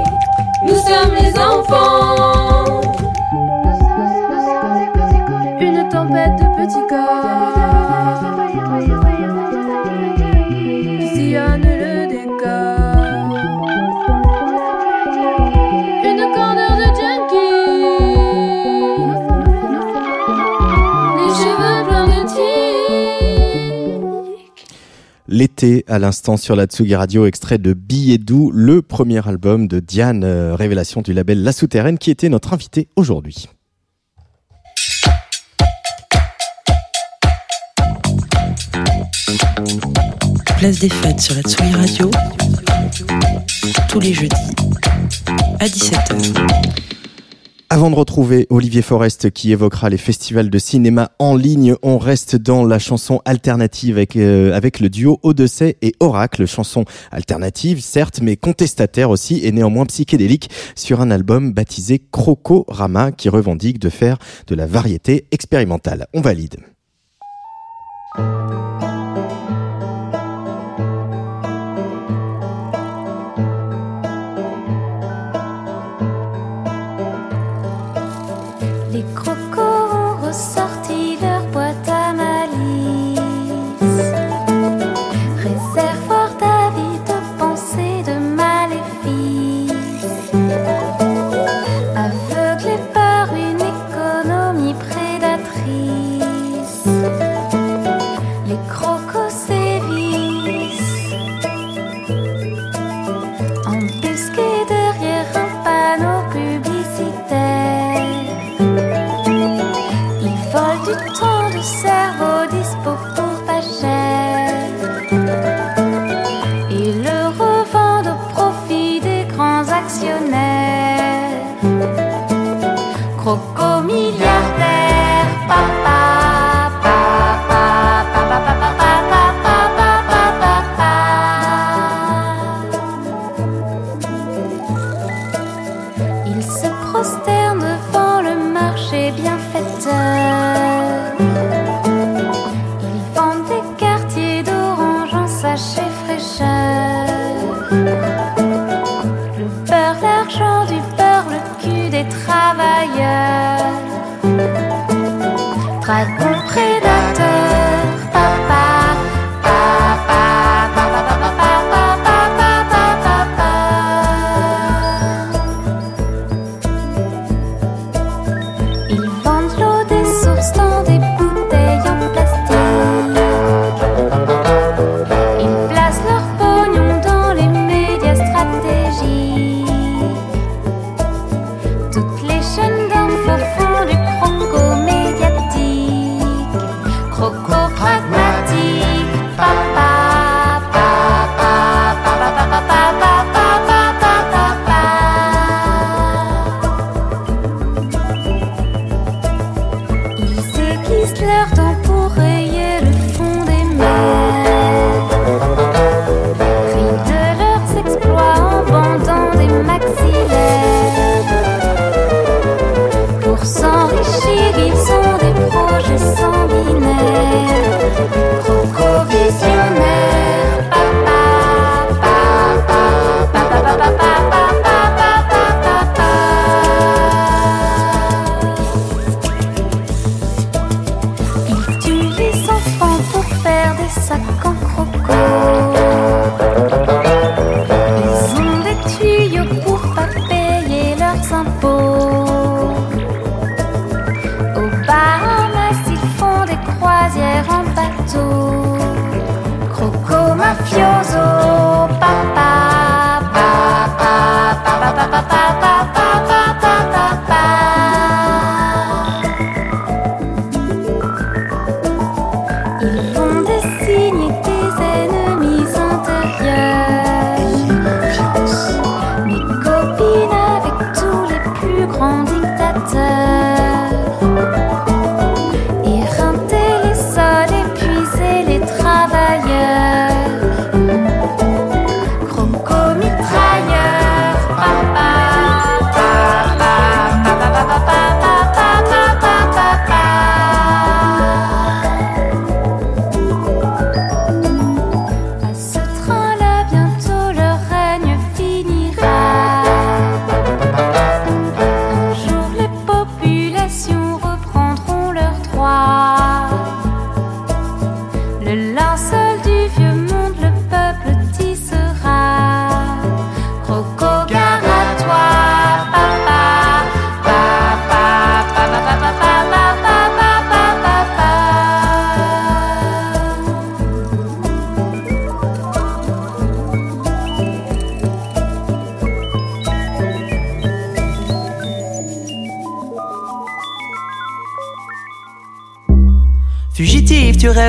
[0.65, 2.81] Nous sommes les enfants.
[5.59, 7.82] Une tempête de petits corps.
[25.87, 30.25] À l'instant sur la Tsugi Radio, extrait de Billet doux, le premier album de Diane,
[30.25, 33.47] euh, révélation du label La Souterraine, qui était notre invité aujourd'hui.
[40.57, 42.11] Place des fêtes sur la Tsugi Radio,
[43.87, 44.35] tous les jeudis
[45.61, 46.73] à 17h.
[47.73, 52.35] Avant de retrouver Olivier Forest qui évoquera les festivals de cinéma en ligne, on reste
[52.35, 58.19] dans la chanson alternative avec, euh, avec le duo Odyssey et Oracle, chanson alternative certes
[58.21, 63.89] mais contestataire aussi et néanmoins psychédélique sur un album baptisé Croco Rama qui revendique de
[63.89, 66.05] faire de la variété expérimentale.
[66.13, 66.57] On valide.
[80.33, 80.72] If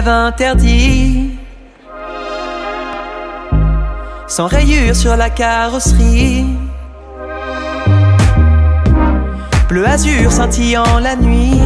[0.03, 1.39] interdit.
[4.27, 6.47] Sans rayures sur la carrosserie.
[9.69, 11.61] Bleu azur scintillant la nuit.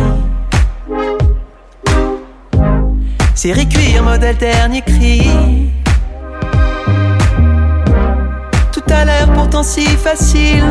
[3.35, 5.71] Série cuir, modèle dernier cri.
[8.73, 10.65] Tout a l'air pourtant si facile.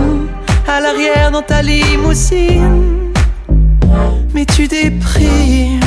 [0.67, 3.13] À l'arrière dans ta limousine.
[4.33, 5.86] Mais tu déprimes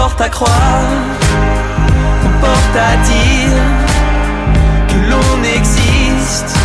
[0.00, 0.82] porte à croire,
[2.24, 3.62] on porte à dire
[4.88, 6.56] que l'on existe,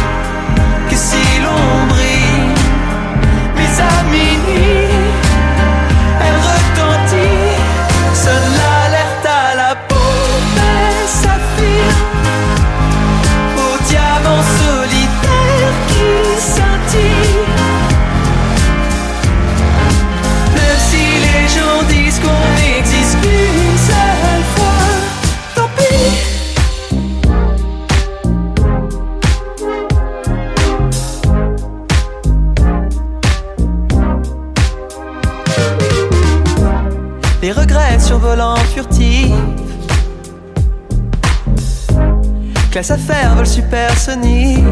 [42.86, 44.63] Classe à faire, vol supersonique.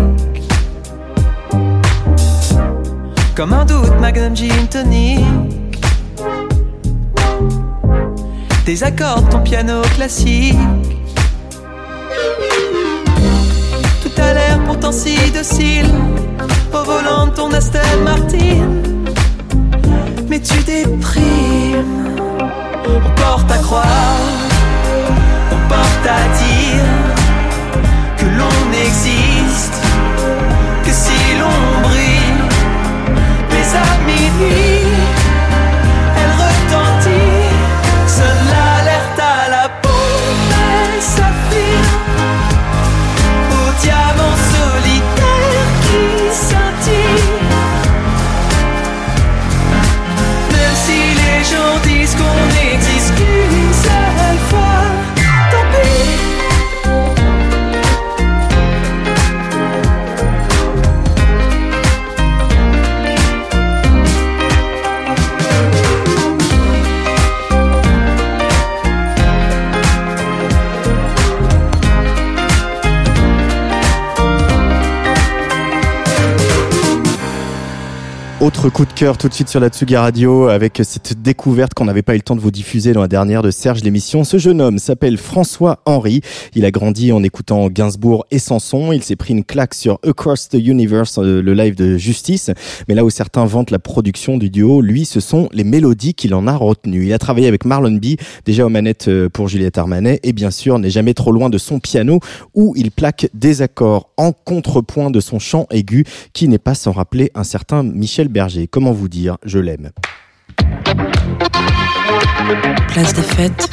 [3.36, 5.82] Comme un doute, Magnum Gin Tonic.
[8.68, 10.60] Désaccordes ton piano classique.
[14.04, 15.90] Tout a l'air pourtant si docile.
[16.72, 18.62] Au volant de ton Aston Martin.
[20.30, 22.16] Mais tu déprimes.
[22.86, 24.20] On porte à croire,
[25.52, 27.03] on porte à dire
[28.24, 29.82] que l'on existe,
[30.84, 32.44] que si l'on brille,
[33.50, 34.83] mais à minuit,
[78.64, 81.86] Autre coup de cœur tout de suite sur la Tsugi Radio avec cette découverte qu'on
[81.86, 84.24] n'avait pas eu le temps de vous diffuser dans la dernière de Serge l'émission.
[84.24, 86.22] Ce jeune homme s'appelle François Henry.
[86.54, 88.92] Il a grandi en écoutant Gainsbourg et Sanson.
[88.92, 92.52] Il s'est pris une claque sur Across the Universe, euh, le live de Justice.
[92.88, 96.36] Mais là où certains vantent la production du duo, lui, ce sont les mélodies qu'il
[96.36, 97.06] en a retenues.
[97.06, 100.52] Il a travaillé avec Marlon B, déjà aux manettes euh, pour Juliette Armanet, et bien
[100.52, 102.20] sûr n'est jamais trop loin de son piano
[102.54, 106.92] où il plaque des accords en contrepoint de son chant aigu qui n'est pas sans
[106.92, 108.68] rappeler un certain Michel Berger.
[108.84, 109.92] Comment vous dire, je l'aime.
[112.90, 113.70] Place des fêtes,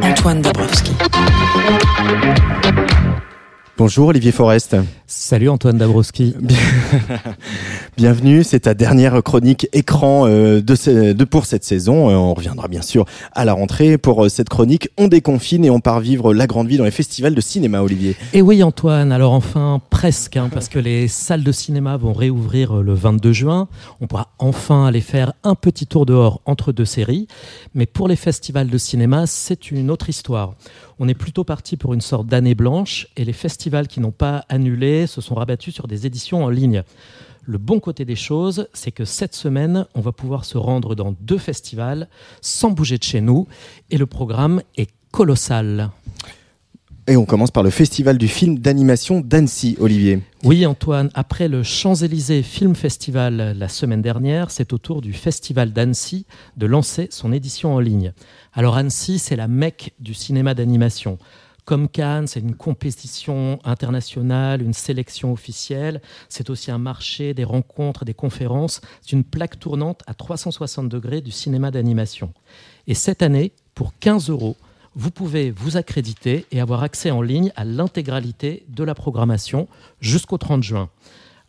[0.00, 0.92] Antoine Dabrowski.
[3.78, 4.74] Bonjour Olivier Forest.
[5.06, 6.34] Salut Antoine Dabrowski.
[7.98, 12.08] Bienvenue, c'est ta dernière chronique écran euh, de, de, pour cette saison.
[12.08, 13.98] Euh, on reviendra bien sûr à la rentrée.
[13.98, 16.90] Pour euh, cette chronique, on déconfine et on part vivre la grande vie dans les
[16.90, 18.16] festivals de cinéma, Olivier.
[18.32, 22.76] Et oui Antoine, alors enfin presque, hein, parce que les salles de cinéma vont réouvrir
[22.76, 23.68] le 22 juin.
[24.00, 27.28] On pourra enfin aller faire un petit tour dehors entre deux séries.
[27.74, 30.54] Mais pour les festivals de cinéma, c'est une autre histoire
[30.98, 34.44] on est plutôt parti pour une sorte d'année blanche et les festivals qui n'ont pas
[34.48, 36.82] annulé se sont rabattus sur des éditions en ligne.
[37.44, 41.14] Le bon côté des choses, c'est que cette semaine, on va pouvoir se rendre dans
[41.20, 42.08] deux festivals
[42.40, 43.46] sans bouger de chez nous
[43.90, 45.90] et le programme est colossal.
[47.08, 50.22] Et on commence par le Festival du film d'animation d'Annecy, Olivier.
[50.42, 55.72] Oui, Antoine, après le Champs-Élysées Film Festival la semaine dernière, c'est au tour du Festival
[55.72, 56.26] d'Annecy
[56.56, 58.12] de lancer son édition en ligne.
[58.54, 61.18] Alors Annecy, c'est la mecque du cinéma d'animation.
[61.64, 66.00] Comme Cannes, c'est une compétition internationale, une sélection officielle.
[66.28, 68.80] C'est aussi un marché, des rencontres, des conférences.
[69.00, 72.32] C'est une plaque tournante à 360 degrés du cinéma d'animation.
[72.88, 74.56] Et cette année, pour 15 euros,
[74.96, 79.68] vous pouvez vous accréditer et avoir accès en ligne à l'intégralité de la programmation
[80.00, 80.88] jusqu'au 30 juin.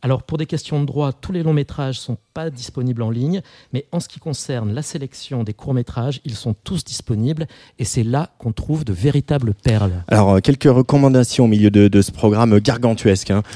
[0.01, 3.41] Alors pour des questions de droit, tous les longs métrages sont pas disponibles en ligne,
[3.73, 7.47] mais en ce qui concerne la sélection des courts métrages, ils sont tous disponibles
[7.79, 10.03] et c'est là qu'on trouve de véritables perles.
[10.07, 13.31] Alors euh, quelques recommandations au milieu de, ce programme gargantuesque.
[13.31, 13.41] Hein.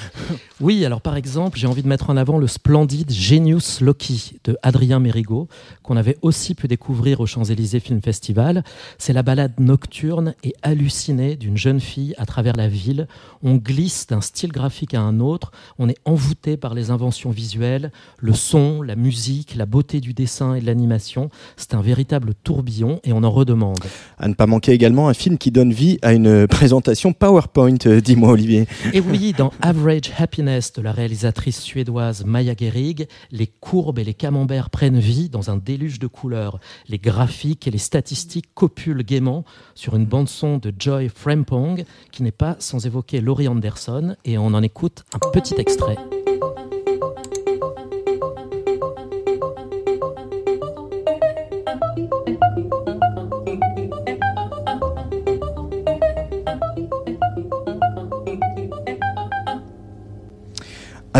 [0.62, 4.60] Oui, alors par exemple, j'ai envie de mettre en avant le splendide Genius Loki de
[4.62, 5.48] Adrien Mérigot,
[5.82, 8.64] qu'on avait aussi pu découvrir au Champs-Élysées Film Festival.
[9.00, 13.08] C'est la balade nocturne et hallucinée d'une jeune fille à travers la ville.
[13.42, 17.92] On glisse d'un style graphique à un autre, on est envoûté par les inventions visuelles,
[18.20, 21.30] le son, la musique, la beauté du dessin et de l'animation.
[21.58, 23.80] C'est un véritable tourbillon et on en redemande.
[24.18, 28.00] À ne pas manquer également un film qui donne vie à une présentation PowerPoint, euh,
[28.00, 28.68] dis-moi Olivier.
[28.94, 34.14] Et oui, dans Average Happiness, de la réalisatrice suédoise Maya Gerig, les courbes et les
[34.14, 36.60] camemberts prennent vie dans un déluge de couleurs.
[36.88, 39.44] Les graphiques et les statistiques copulent gaiement
[39.76, 44.48] sur une bande-son de Joy Frempong qui n'est pas sans évoquer Laurie Anderson et on
[44.48, 45.98] en écoute un petit extrait.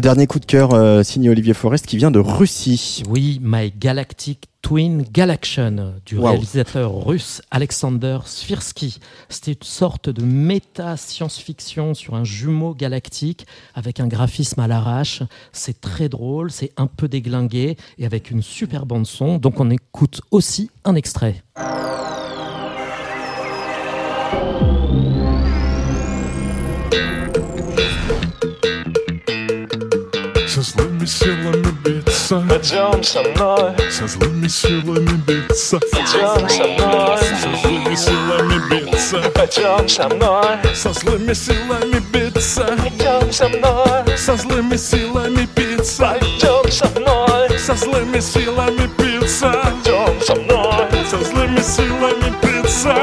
[0.02, 3.04] Un dernier coup de cœur euh, signé Olivier Forest qui vient de Russie.
[3.08, 8.98] Oui, My Galactic Twin Galaction du réalisateur russe Alexander Svirsky.
[9.30, 13.46] C'était une sorte de méta science-fiction sur un jumeau galactique
[13.76, 15.22] avec un graphisme à l'arrache.
[15.52, 19.38] C'est très drôle, c'est un peu déglingué et avec une super bande son.
[19.38, 21.44] Donc on écoute aussi un extrait.
[30.62, 32.46] Созлыми силами биться.
[32.48, 33.74] Пойдем со мной.
[33.90, 35.80] Созлыми силами биться.
[35.92, 37.18] Пойдем со мной.
[37.18, 39.22] Созлыми силами биться.
[39.34, 40.76] Пойдем со мной.
[40.76, 42.78] Со злыми силами биться.
[42.78, 44.16] Пойдем со мной.
[44.16, 46.20] Со злыми силами биться.
[46.20, 47.58] Пойдем со мной.
[47.58, 49.50] Со злыми силами биться.
[49.64, 51.06] Пойдем со мной.
[51.10, 52.96] Со злыми силами биться.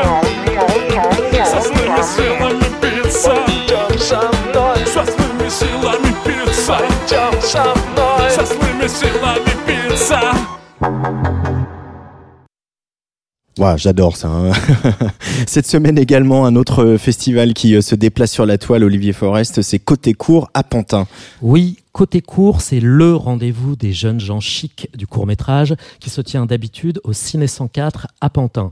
[1.44, 3.67] Со злыми силами биться
[7.07, 10.19] Пойдем со мной Со злыми силами биться
[13.59, 14.29] Wow, J'adore ça.
[14.29, 14.51] Hein.
[15.47, 19.61] Cette semaine également, un autre festival qui euh, se déplace sur la toile, Olivier Forest,
[19.61, 21.05] c'est Côté Court à Pantin.
[21.43, 26.19] Oui, Côté Court, c'est le rendez-vous des jeunes gens chics du court métrage qui se
[26.21, 28.71] tient d'habitude au Ciné 104 à Pantin.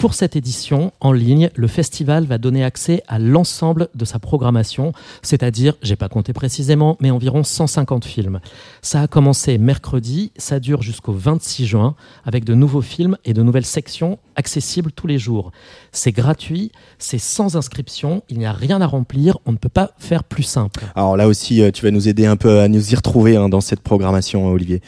[0.00, 4.94] Pour cette édition en ligne, le festival va donner accès à l'ensemble de sa programmation,
[5.20, 8.40] c'est-à-dire, j'ai pas compté précisément, mais environ 150 films.
[8.80, 13.42] Ça a commencé mercredi, ça dure jusqu'au 26 juin, avec de nouveaux films et de
[13.42, 15.52] nouvelles sections accessibles tous les jours.
[15.92, 19.90] C'est gratuit, c'est sans inscription, il n'y a rien à remplir, on ne peut pas
[19.98, 20.80] faire plus simple.
[20.96, 23.50] Alors là aussi, euh, tu vas nous aider un peu à nous y retrouver hein,
[23.50, 24.80] dans cette programmation, Olivier.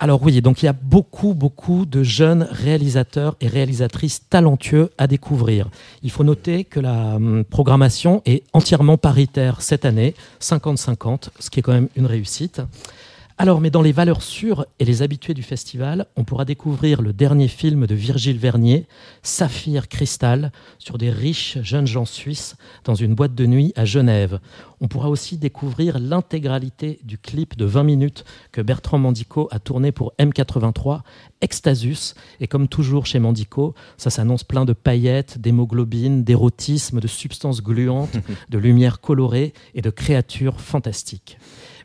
[0.00, 5.08] Alors oui, donc il y a beaucoup, beaucoup de jeunes réalisateurs et réalisatrices talentueux à
[5.08, 5.68] découvrir.
[6.04, 11.58] Il faut noter que la hum, programmation est entièrement paritaire cette année, 50-50, ce qui
[11.58, 12.62] est quand même une réussite.
[13.40, 17.12] Alors, mais dans les valeurs sûres et les habitués du festival, on pourra découvrir le
[17.12, 18.88] dernier film de Virgile Vernier,
[19.22, 24.40] Saphir Cristal, sur des riches jeunes gens suisses dans une boîte de nuit à Genève.
[24.80, 29.92] On pourra aussi découvrir l'intégralité du clip de 20 minutes que Bertrand Mandico a tourné
[29.92, 31.02] pour M83,
[31.40, 32.14] Extasus.
[32.40, 38.16] Et comme toujours chez Mandico, ça s'annonce plein de paillettes, d'hémoglobine, d'érotisme, de substances gluantes,
[38.48, 41.38] de lumière colorée et de créatures fantastiques.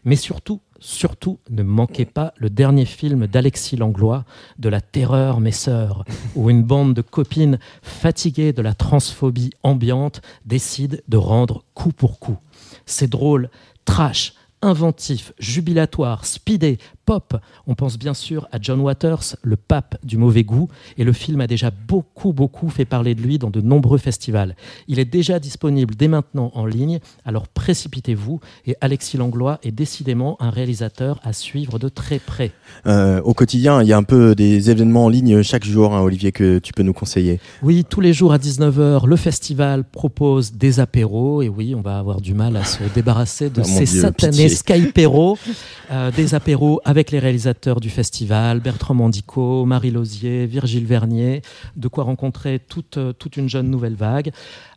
[0.06, 4.26] Mais surtout, surtout, ne manquez pas le dernier film d'Alexis Langlois,
[4.60, 6.04] De la terreur, mes sœurs,
[6.36, 12.20] où une bande de copines fatiguées de la transphobie ambiante décide de rendre coup pour
[12.20, 12.38] coup.
[12.86, 13.49] C'est drôle,
[13.86, 17.36] trash, inventif, jubilatoire, speedé, pop.
[17.68, 21.41] On pense bien sûr à John Waters, le pape du mauvais goût, et le film
[21.41, 24.56] a déjà beaucoup, beaucoup fait parler de lui dans de nombreux festivals.
[24.88, 30.38] Il est déjà disponible dès maintenant en ligne, alors précipitez-vous, et Alexis Langlois est décidément
[30.41, 32.51] un réalisateur à suivre de très près.
[32.86, 36.01] Euh, au quotidien, il y a un peu des événements en ligne chaque jour, hein,
[36.01, 37.39] Olivier, que tu peux nous conseiller.
[37.62, 41.99] Oui, tous les jours à 19h, le festival propose des apéros, et oui, on va
[41.99, 44.49] avoir du mal à se débarrasser de Oh mon ces Dieu, satanés pitié.
[44.49, 45.38] Skypéros,
[45.91, 51.41] euh, des apéros avec les réalisateurs du festival, Bertrand Mandico, Marie Lausier, Virgile Vernier,
[51.76, 54.32] de quoi rencontrer toute, toute une jeune nouvelle vague.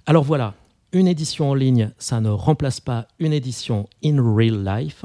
[0.06, 0.54] Alors voilà,
[0.96, 5.04] une édition en ligne, ça ne remplace pas une édition in real life,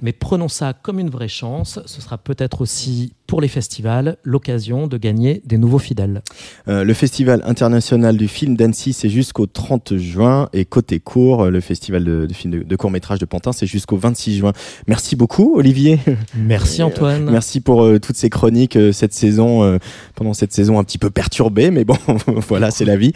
[0.00, 1.78] mais prenons ça comme une vraie chance.
[1.86, 6.22] Ce sera peut-être aussi pour les festivals l'occasion de gagner des nouveaux fidèles.
[6.68, 10.48] Euh, le Festival international du film d'Annecy, c'est jusqu'au 30 juin.
[10.52, 13.96] Et côté court, le Festival de, de films de, de court-métrage de Pantin, c'est jusqu'au
[13.96, 14.52] 26 juin.
[14.86, 15.98] Merci beaucoup, Olivier.
[16.36, 17.30] Merci Antoine.
[17.30, 19.78] Merci pour euh, toutes ces chroniques euh, cette saison, euh,
[20.14, 21.96] pendant cette saison un petit peu perturbée, mais bon,
[22.48, 23.12] voilà, c'est la vie.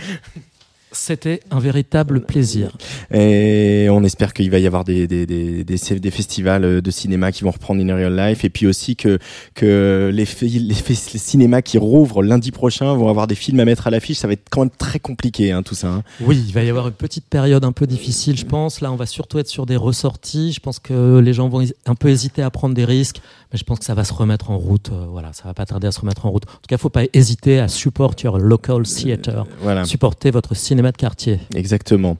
[0.97, 2.77] C'était un véritable plaisir.
[3.13, 7.51] Et on espère qu'il va y avoir des, des, des, festivals de cinéma qui vont
[7.51, 9.19] reprendre in real life et puis aussi que,
[9.55, 13.87] que les, les, les cinémas qui rouvrent lundi prochain vont avoir des films à mettre
[13.87, 14.19] à l'affiche.
[14.19, 15.89] Ça va être quand même très compliqué, hein, tout ça.
[15.89, 16.03] hein.
[16.21, 18.81] Oui, il va y avoir une petite période un peu difficile, je pense.
[18.81, 20.53] Là, on va surtout être sur des ressorties.
[20.53, 23.21] Je pense que les gens vont un peu hésiter à prendre des risques,
[23.57, 24.91] mais je pense que ça va se remettre en route.
[24.93, 26.43] Euh, Voilà, ça va pas tarder à se remettre en route.
[26.47, 29.47] En tout cas, faut pas hésiter à support your local theater.
[29.63, 29.87] Voilà.
[29.87, 31.41] Supporter votre cinéma de quartier.
[31.55, 32.19] Exactement.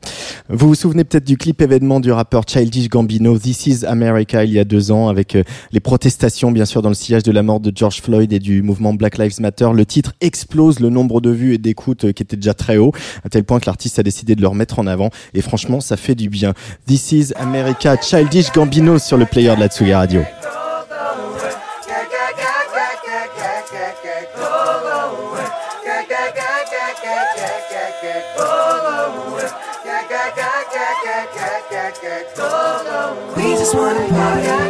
[0.49, 4.53] Vous vous souvenez peut-être du clip événement du rappeur Childish Gambino, This is America, il
[4.53, 7.43] y a deux ans, avec euh, les protestations, bien sûr, dans le sillage de la
[7.43, 9.69] mort de George Floyd et du mouvement Black Lives Matter.
[9.75, 12.93] Le titre explose le nombre de vues et d'écoutes euh, qui était déjà très haut,
[13.25, 15.11] à tel point que l'artiste a décidé de le remettre en avant.
[15.35, 16.55] Et franchement, ça fait du bien.
[16.87, 20.23] This is America, Childish Gambino sur le player de la Tsugi Radio.
[33.77, 34.66] We just wanna party, party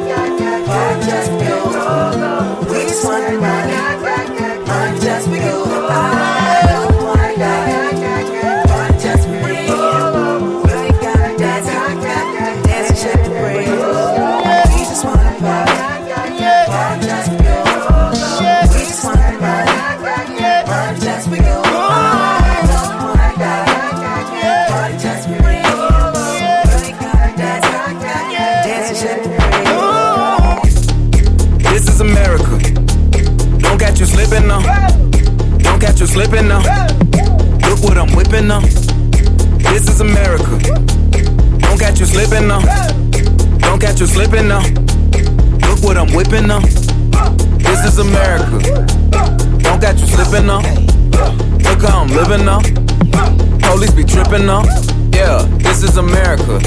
[55.88, 56.58] is America.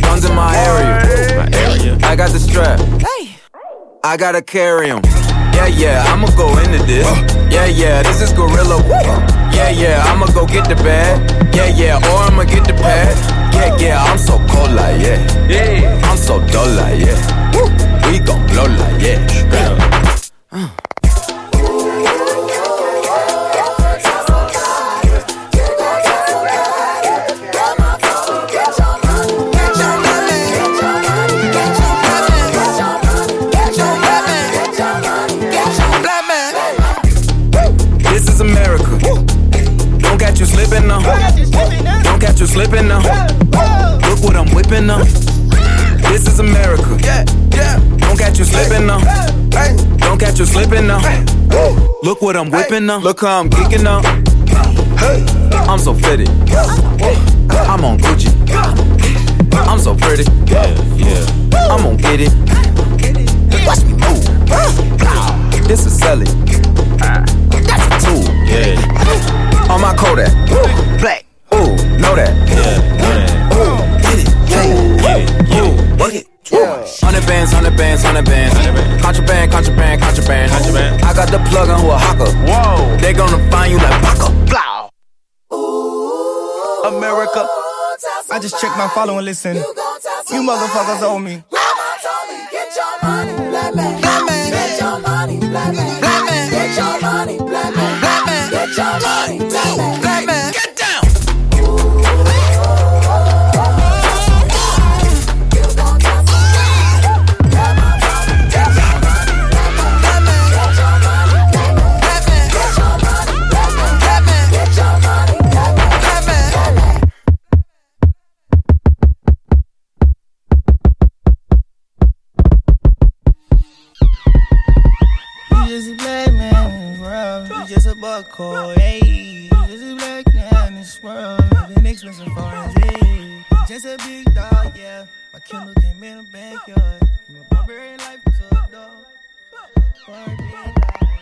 [0.00, 1.98] Guns in my area.
[2.02, 2.80] I got the strap.
[4.04, 5.02] I gotta carry 'em.
[5.54, 7.06] Yeah, yeah, I'ma go into this.
[7.50, 8.78] Yeah, yeah, this is Gorilla.
[9.52, 11.16] Yeah, yeah, I'ma go get the bag.
[11.54, 13.16] Yeah, yeah, or I'ma get the pad.
[13.54, 15.18] Yeah, yeah, I'm so cold like yeah.
[15.48, 17.18] Yeah, I'm so dull like yeah.
[18.06, 20.15] We gon' blow like yeah.
[52.26, 53.04] what I'm whipping up.
[53.04, 54.04] Look how I'm geeking up.
[55.68, 56.28] I'm so fitted.
[56.28, 58.34] I'm on Gucci.
[59.54, 60.24] I'm so pretty.
[60.50, 60.66] Yeah,
[60.96, 61.24] yeah.
[61.70, 62.32] I'm gonna get it.
[63.64, 64.24] Watch me move.
[65.68, 66.26] This is selling.
[66.98, 68.24] That's a tool.
[68.44, 69.70] Yeah.
[69.70, 70.32] On my Kodak.
[70.98, 71.24] Black.
[71.54, 72.34] Ooh, know that.
[72.48, 73.54] Yeah, yeah.
[73.54, 74.28] Ooh, get it.
[74.50, 74.64] Yeah,
[75.00, 75.96] yeah.
[75.96, 76.35] Get it.
[77.16, 79.02] Hundred bands, hundred bands, hundred bands.
[79.02, 80.52] Contraband, contraband, contraband.
[80.52, 81.02] Contraband.
[81.02, 82.30] I got the plug on who a hawker.
[82.44, 82.94] Whoa.
[82.98, 84.90] They gonna find you like Paco.
[85.50, 87.48] Ooh, America.
[88.30, 89.56] I just checked my follow and listen.
[89.56, 91.42] You, you motherfuckers owe me.
[91.50, 94.02] Mama told me, get your money, black man.
[94.02, 95.95] Get your money, black man.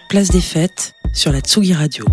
[0.08, 2.04] Place des fêtes sur la Tsugi Radio.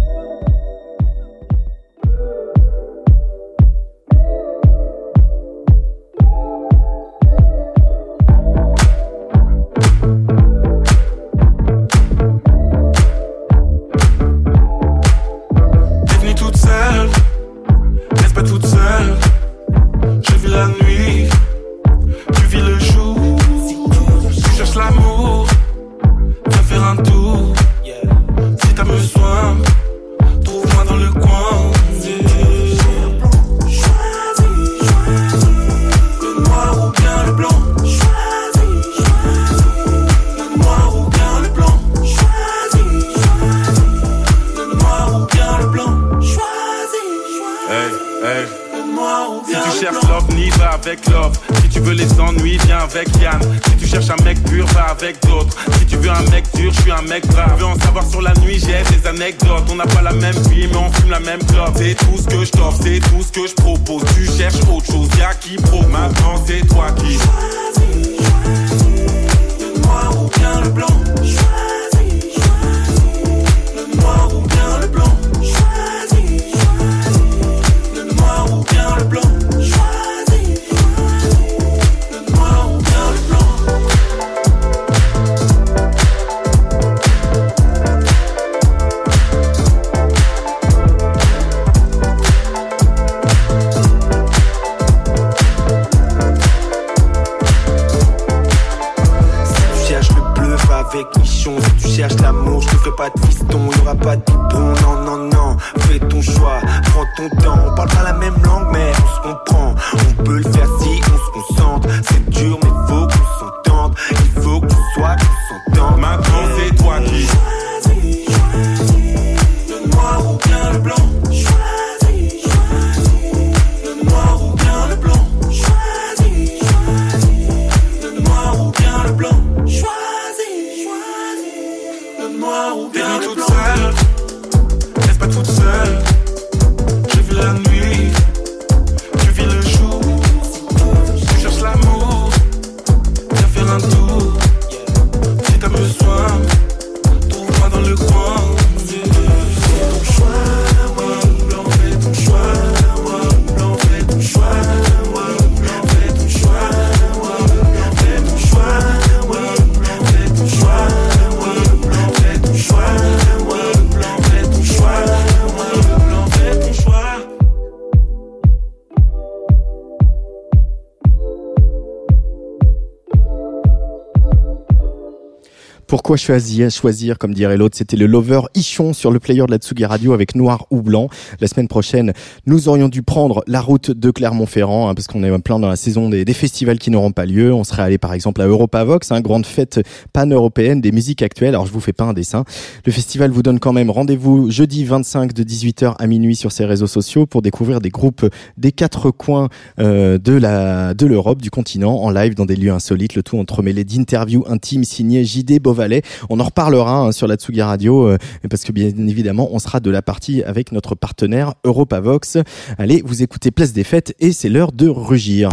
[176.11, 179.59] Pourquoi choisir, choisir comme dirait l'autre C'était le Lover Ichon sur le player de la
[179.59, 181.07] Tsugi Radio avec noir ou blanc.
[181.39, 182.11] La semaine prochaine,
[182.45, 185.77] nous aurions dû prendre la route de Clermont-Ferrand hein, parce qu'on est plein dans la
[185.77, 187.53] saison des, des festivals qui n'auront pas lieu.
[187.53, 189.79] On serait allé par exemple à Europavox, hein, grande fête
[190.11, 191.55] pan-européenne des musiques actuelles.
[191.55, 192.43] Alors je vous fais pas un dessin.
[192.85, 196.65] Le festival vous donne quand même rendez-vous jeudi 25 de 18h à minuit sur ses
[196.65, 198.25] réseaux sociaux pour découvrir des groupes
[198.57, 199.47] des quatre coins
[199.79, 203.15] euh, de la de l'Europe, du continent, en live dans des lieux insolites.
[203.15, 206.00] Le tout entremêlé d'interviews intimes signées JD Beauvalet.
[206.29, 208.17] On en reparlera hein, sur la Tsugi Radio euh,
[208.49, 212.37] parce que bien évidemment on sera de la partie avec notre partenaire Europavox.
[212.77, 215.49] Allez, vous écoutez Place des Fêtes et c'est l'heure de rugir.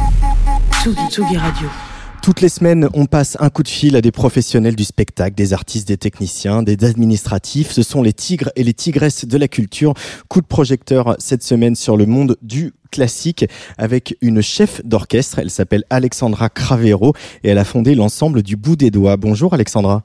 [1.11, 1.69] Tsugi Radio.
[2.23, 5.53] Toutes les semaines, on passe un coup de fil à des professionnels du spectacle, des
[5.53, 7.71] artistes, des techniciens, des administratifs.
[7.71, 9.95] Ce sont les tigres et les tigresses de la culture.
[10.29, 13.47] Coup de projecteur cette semaine sur le monde du classique
[13.79, 15.39] avec une chef d'orchestre.
[15.39, 19.17] Elle s'appelle Alexandra Cravero et elle a fondé l'ensemble du bout des doigts.
[19.17, 20.03] Bonjour Alexandra.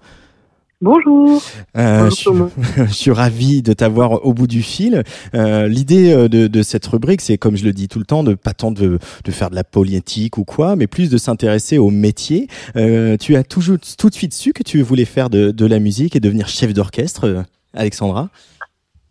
[0.84, 1.42] Bonjour.
[1.78, 2.50] Euh, Bonjour, je, suis, Thomas.
[2.88, 5.04] je suis ravi de t'avoir au bout du fil.
[5.34, 8.22] Euh, L'idée euh, de, de cette rubrique, c'est comme je le dis tout le temps,
[8.22, 11.78] de pas tant de, de faire de la politique ou quoi, mais plus de s'intéresser
[11.78, 12.50] au métier.
[12.76, 15.80] Euh, tu as toujours tout de suite su que tu voulais faire de, de la
[15.80, 18.30] musique et devenir chef d'orchestre, Alexandra?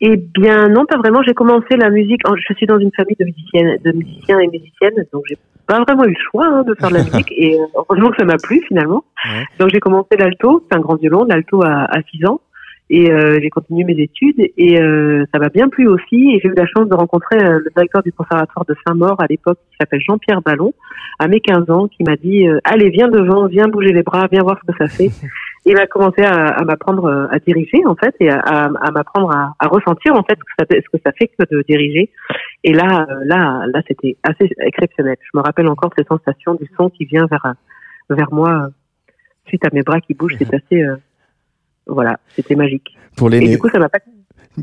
[0.04, 1.22] Eh bien, non, pas vraiment.
[1.22, 2.20] J'ai commencé la musique.
[2.48, 6.04] Je suis dans une famille de musiciennes, de musiciens et musiciennes, donc j'ai pas vraiment
[6.04, 7.32] eu le choix hein, de faire de la musique.
[7.36, 9.04] Et euh, heureusement que ça m'a plu finalement.
[9.24, 9.44] Ouais.
[9.60, 12.40] Donc j'ai commencé l'alto, c'est un grand violon, l'alto à, à 6 ans.
[12.90, 16.34] Et euh, j'ai continué mes études et euh, ça m'a bien plu aussi.
[16.34, 19.26] Et j'ai eu la chance de rencontrer euh, le directeur du conservatoire de Saint-Maur à
[19.30, 20.74] l'époque, qui s'appelle Jean-Pierre Ballon,
[21.18, 24.26] à mes 15 ans, qui m'a dit euh, Allez, viens devant, viens bouger les bras,
[24.30, 25.10] viens voir ce que ça fait.
[25.64, 28.90] Il a commencé à, à m'apprendre euh, à diriger en fait et à, à, à
[28.90, 31.54] m'apprendre à, à ressentir en fait ce que, ça, fait- ce que ça fait que
[31.54, 32.10] de diriger.
[32.64, 35.16] Et là, euh, là, là, c'était assez exceptionnel.
[35.20, 37.54] Je me rappelle encore cette sensation du son qui vient vers
[38.10, 38.68] vers moi euh,
[39.46, 40.36] suite à mes bras qui bougent.
[40.38, 40.96] C'est assez euh,
[41.86, 42.96] voilà, c'était magique.
[43.16, 43.98] Pour les, Et du coup, ça m'a pas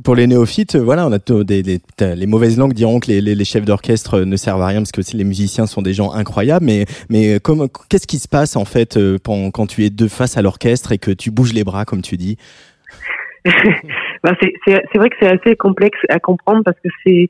[0.04, 1.80] pour les néophytes, euh, voilà, on a des, des-
[2.16, 4.80] les mauvaises langues diront que les, les, les chefs d'orchestre euh, ne servent à rien
[4.80, 6.66] parce que aussi les musiciens sont des gens incroyables.
[6.66, 10.38] Mais, mais euh, qu'est-ce qui se passe en fait pen- quand tu es de face
[10.38, 12.38] à l'orchestre et que tu bouges les bras comme tu dis?
[14.42, 14.54] C'est
[14.92, 17.30] c'est vrai que c'est assez complexe à comprendre parce que c'est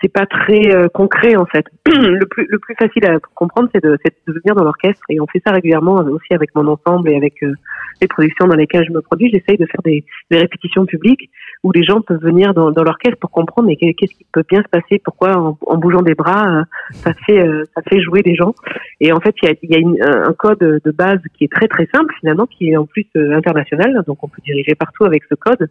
[0.00, 1.66] c'est pas très euh, concret en fait.
[1.86, 3.96] le plus le plus facile à comprendre c'est de
[4.26, 7.42] de venir dans l'orchestre et on fait ça régulièrement aussi avec mon ensemble et avec
[7.42, 7.52] euh,
[8.00, 9.30] les productions dans lesquelles je me produis.
[9.32, 11.30] J'essaye de faire des, des répétitions publiques
[11.64, 14.44] où les gens peuvent venir dans, dans l'orchestre pour comprendre mais qu'est- qu'est-ce qui peut
[14.48, 18.00] bien se passer, pourquoi en, en bougeant des bras euh, ça fait euh, ça fait
[18.00, 18.54] jouer les gens?
[19.00, 21.52] Et en fait il y a, y a une- un code de base qui est
[21.52, 25.04] très très simple finalement qui est en plus euh, international donc on peut diriger partout
[25.04, 25.68] avec ce code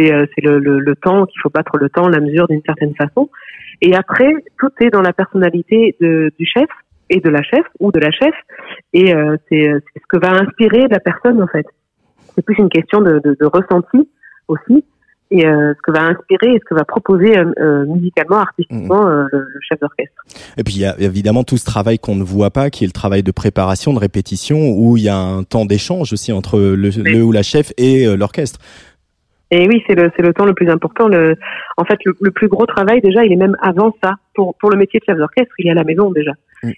[0.00, 2.94] euh, c'est le, le, le temps qu'il faut battre le temps, la mesure d'une certaine
[2.94, 3.28] façon.
[3.80, 6.68] Et après, tout est dans la personnalité de, du chef
[7.10, 8.34] et de la chef ou de la chef.
[8.92, 11.66] Et euh, c'est euh, c'est ce que va inspirer la personne en fait.
[12.34, 14.08] C'est plus une question de, de, de ressenti
[14.48, 14.84] aussi.
[15.30, 19.06] Et euh, ce que va inspirer et ce que va proposer euh, euh, musicalement, artistiquement
[19.06, 20.22] euh, le, le chef d'orchestre.
[20.56, 22.86] Et puis il y a évidemment tout ce travail qu'on ne voit pas, qui est
[22.86, 26.58] le travail de préparation, de répétition, où il y a un temps d'échange aussi entre
[26.58, 28.58] le, le ou la chef et euh, l'orchestre.
[29.50, 31.08] Et oui, c'est le c'est le temps le plus important.
[31.08, 31.36] Le,
[31.76, 34.14] en fait, le, plus gros travail déjà, il est même avant ça.
[34.34, 36.32] Pour pour le métier de chef d'orchestre, il est à la maison déjà.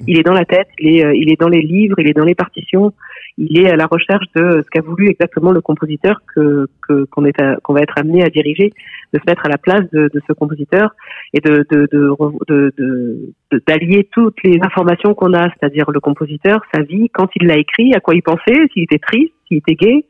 [0.06, 2.12] Il est dans la tête, il est euh, il est dans les livres, il est
[2.16, 2.92] dans les partitions,
[3.38, 7.24] il est à la recherche de ce qu'a voulu exactement le compositeur que qu'on
[7.62, 8.72] qu'on va être amené à diriger,
[9.14, 10.94] de se mettre à la place de, de ce compositeur
[11.32, 12.10] et de de de
[12.48, 17.46] de- de- d'allier toutes les informations qu'on a, c'est-à-dire le compositeur, sa vie, quand il
[17.46, 20.04] l'a écrit, à quoi il pensait, s'il était triste, s'il était gay,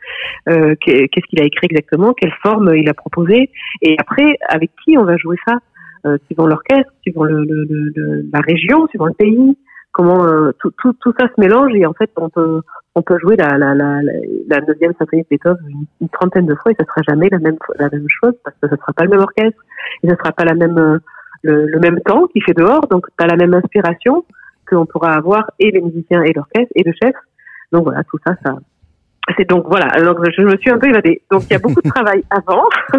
[0.48, 3.50] euh, qu'est- qu'est-ce qu'il a écrit exactement, quelle forme il a proposé,
[3.82, 5.54] et après avec qui on va jouer ça,
[6.06, 7.44] euh, suivant l'orchestre, suivant le,
[8.32, 9.56] la région, suivant le pays,
[9.92, 12.62] comment euh, tout, tout, tout ça se mélange et en fait on peut
[12.94, 15.58] on peut jouer la la la neuvième symphonie de Beethoven
[16.00, 18.68] une, trentaine de fois et ça sera jamais la même la même chose parce que
[18.68, 19.60] ce sera pas le même orchestre
[20.02, 20.98] et ce sera pas la même euh,
[21.42, 24.24] le, même temps qui fait dehors donc pas la même inspiration
[24.68, 27.14] qu'on pourra avoir et les musiciens et l'orchestre et le chef.
[27.72, 28.58] Donc voilà tout ça ça
[29.36, 29.86] c'est donc voilà.
[29.86, 31.22] Alors je me suis un peu évadée.
[31.30, 32.64] Donc il y a beaucoup de travail avant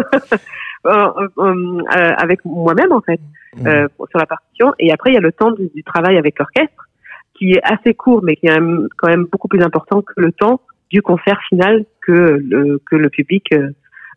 [0.86, 3.20] euh, euh, euh, avec moi-même en fait
[3.66, 4.72] euh, sur la partition.
[4.78, 6.88] Et après il y a le temps du, du travail avec l'orchestre
[7.34, 8.58] qui est assez court mais qui est
[8.96, 10.60] quand même, beaucoup plus important que le temps
[10.90, 13.54] du concert final que le, que le public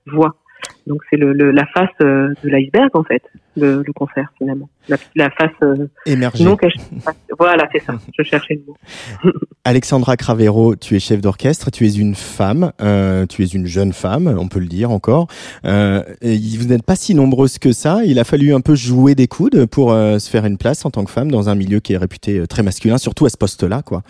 [0.06, 0.36] voit
[0.88, 3.24] donc c'est le, le, la face euh, de l'iceberg en fait
[3.58, 6.44] le, le concert finalement la, la face euh, Émergée.
[6.44, 6.80] non cachée
[7.38, 8.78] voilà c'est ça je cherchais le mot
[9.68, 13.94] Alexandra Cravero, tu es chef d'orchestre, tu es une femme, euh, tu es une jeune
[13.94, 15.26] femme, on peut le dire encore.
[15.66, 18.02] Euh, et vous n'êtes pas si nombreuses que ça.
[18.06, 20.92] Il a fallu un peu jouer des coudes pour euh, se faire une place en
[20.92, 23.82] tant que femme dans un milieu qui est réputé très masculin, surtout à ce poste-là,
[23.82, 24.04] quoi.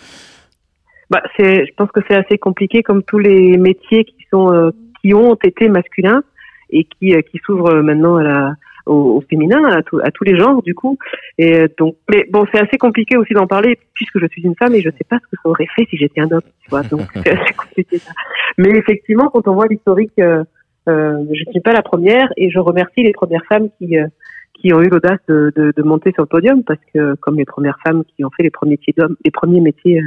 [1.10, 4.72] bah, c'est, je pense que c'est assez compliqué comme tous les métiers qui sont euh,
[5.02, 6.22] qui ont été masculins
[6.70, 8.54] et qui euh, qui s'ouvrent maintenant à la
[8.88, 10.98] au, au féminin, à, tout- à tous les genres du coup.
[11.40, 14.56] Et euh, donc, mais bon, c'est assez compliqué aussi d'en parler puisque je suis une
[14.56, 16.70] femme et je sais pas ce que ça aurait fait si j'étais un homme, tu
[16.70, 16.84] vois.
[16.84, 17.98] Donc c'est assez compliqué.
[17.98, 18.12] Ça.
[18.60, 20.44] Mais effectivement, quand on voit l'historique, euh,
[20.88, 24.06] euh, je ne suis pas la première et je remercie les premières femmes qui euh,
[24.54, 27.46] qui ont eu l'audace de, de, de monter sur le podium parce que comme les
[27.46, 30.00] premières femmes qui ont fait les premiers métiers d'hommes, les premiers métiers,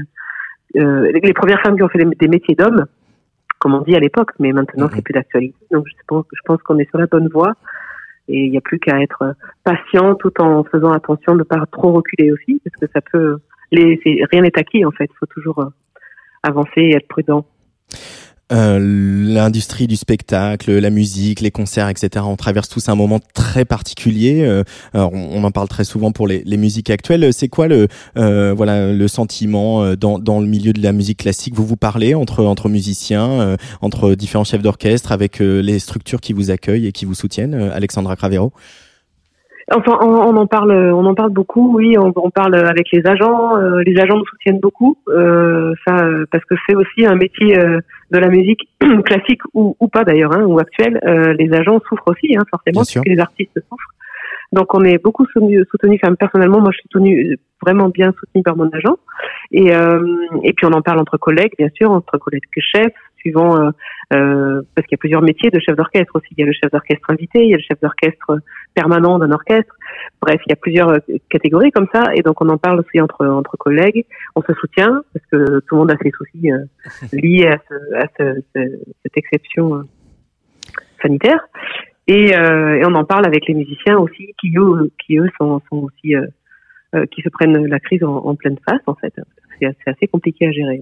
[0.76, 2.86] euh, euh, les premières femmes qui ont fait des métiers d'hommes,
[3.58, 5.58] comme on dit à l'époque, mais maintenant c'est plus d'actualité.
[5.70, 7.54] Donc je pense, je pense qu'on est sur la bonne voie
[8.28, 9.34] et il n'y a plus qu'à être
[9.64, 13.38] patient tout en faisant attention de ne pas trop reculer aussi parce que ça peut,
[13.72, 14.00] les,
[14.30, 15.06] rien n'est acquis en fait.
[15.10, 15.68] Il faut toujours euh,
[16.42, 17.46] avancer et être prudent.
[18.50, 22.24] Euh, L'industrie du spectacle, la musique, les concerts, etc.
[22.26, 24.42] On traverse tous un moment très particulier.
[24.42, 27.32] Euh, alors, on, en parle très souvent pour les, les musiques actuelles.
[27.32, 31.18] C'est quoi le euh, voilà le sentiment euh, dans, dans le milieu de la musique
[31.18, 31.54] classique?
[31.54, 36.32] Vous vous parlez entre entre musiciens, euh, entre différents chefs d'orchestre, avec les structures qui
[36.32, 37.54] vous accueillent et qui vous soutiennent.
[37.54, 38.52] Alexandra Cravero?
[39.70, 41.76] Enfin, on, on en parle, on en parle beaucoup.
[41.76, 43.56] Oui, on, on parle avec les agents.
[43.58, 44.96] euh, les agents nous soutiennent beaucoup.
[45.08, 48.68] euh, ça, euh, parce que c'est aussi un métier euh, de la musique
[49.04, 50.98] classique ou, ou pas d'ailleurs, hein, ou actuelle.
[51.06, 53.94] Euh, les agents souffrent aussi, hein, forcément, puisque les artistes souffrent.
[54.52, 55.62] Donc, on est beaucoup soutenu.
[55.70, 58.96] soutenu enfin, personnellement, moi, je suis soutenu, vraiment bien soutenu par mon agent.
[59.52, 60.00] Et, euh,
[60.44, 63.70] et puis, on en parle entre collègues, bien sûr, entre collègues chefs, suivant
[64.14, 66.28] euh, parce qu'il y a plusieurs métiers de chef d'orchestre aussi.
[66.36, 68.38] Il y a le chef d'orchestre invité, il y a le chef d'orchestre
[68.74, 69.74] permanent d'un orchestre.
[70.22, 70.98] Bref, il y a plusieurs euh,
[71.28, 74.06] catégories comme ça, et donc on en parle aussi entre entre collègues.
[74.34, 76.64] On se soutient parce que tout le monde a ses soucis euh,
[77.12, 79.82] liés à, ce, à ce- ce- cette exception euh,
[81.02, 81.40] sanitaire.
[82.06, 85.60] Et, euh, et on en parle avec les musiciens aussi, qui eux, qui eux sont,
[85.68, 86.14] sont aussi
[87.12, 89.12] qui se prennent la crise en, en pleine face en fait.
[89.60, 90.80] C'est assez, compliqué à gérer.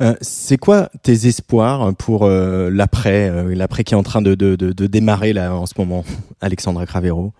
[0.00, 4.34] Euh, c'est quoi tes espoirs pour euh, l'après, euh, l'après qui est en train de,
[4.34, 6.04] de, de, de démarrer là en ce moment,
[6.40, 7.32] Alexandra Cravero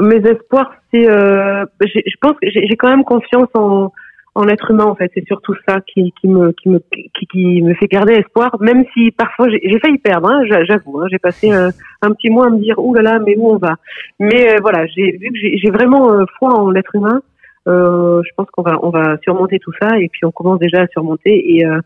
[0.00, 3.92] Mes espoirs, c'est, je pense que j'ai quand même confiance en,
[4.34, 5.10] en l'être humain en fait.
[5.14, 6.78] C'est surtout ça qui, qui me qui me
[7.14, 10.28] qui, qui me fait garder espoir, même si parfois j'ai failli perdre.
[10.28, 13.18] Hein, j'a- J'avoue, hein, j'ai passé un petit mois à me dire ouh là là,
[13.18, 13.76] mais où on va?
[14.18, 17.20] Mais euh, voilà, j'ai vu que j'ai j'ai vraiment euh, foi en l'être humain.
[17.68, 20.82] Euh, je pense qu'on va on va surmonter tout ça et puis on commence déjà
[20.82, 21.80] à surmonter et euh,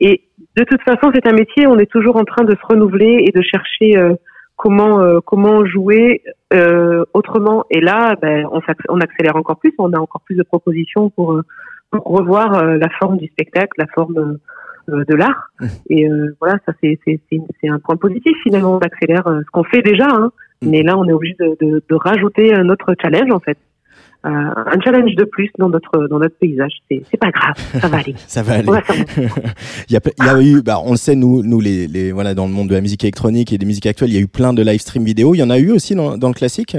[0.00, 0.22] et
[0.56, 1.66] de toute façon c'est un métier.
[1.66, 3.96] On est toujours en train de se renouveler et de chercher.
[3.96, 4.14] euh,
[4.56, 6.22] comment euh, comment jouer
[6.52, 7.64] euh, autrement.
[7.70, 8.60] Et là, ben, on,
[8.90, 11.40] on accélère encore plus, on a encore plus de propositions pour,
[11.90, 14.38] pour revoir euh, la forme du spectacle, la forme
[14.90, 15.50] euh, de l'art.
[15.88, 16.98] Et euh, voilà, ça c'est
[17.68, 18.74] un point positif finalement.
[18.76, 20.30] On accélère ce qu'on fait déjà, hein.
[20.60, 23.56] mais là on est obligé de, de, de rajouter un autre challenge en fait.
[24.26, 26.72] Euh, un challenge de plus dans notre dans notre paysage.
[26.90, 28.14] C'est c'est pas grave, ça va aller.
[28.26, 28.68] Ça va aller.
[28.68, 28.92] On va s'en-
[29.88, 32.12] il y a, il y a eu, bah, on le sait, nous, nous les, les,
[32.12, 34.20] voilà, dans le monde de la musique électronique et des musiques actuelles, il y a
[34.20, 35.34] eu plein de live stream vidéo.
[35.34, 36.76] Il y en a eu aussi dans, dans le classique?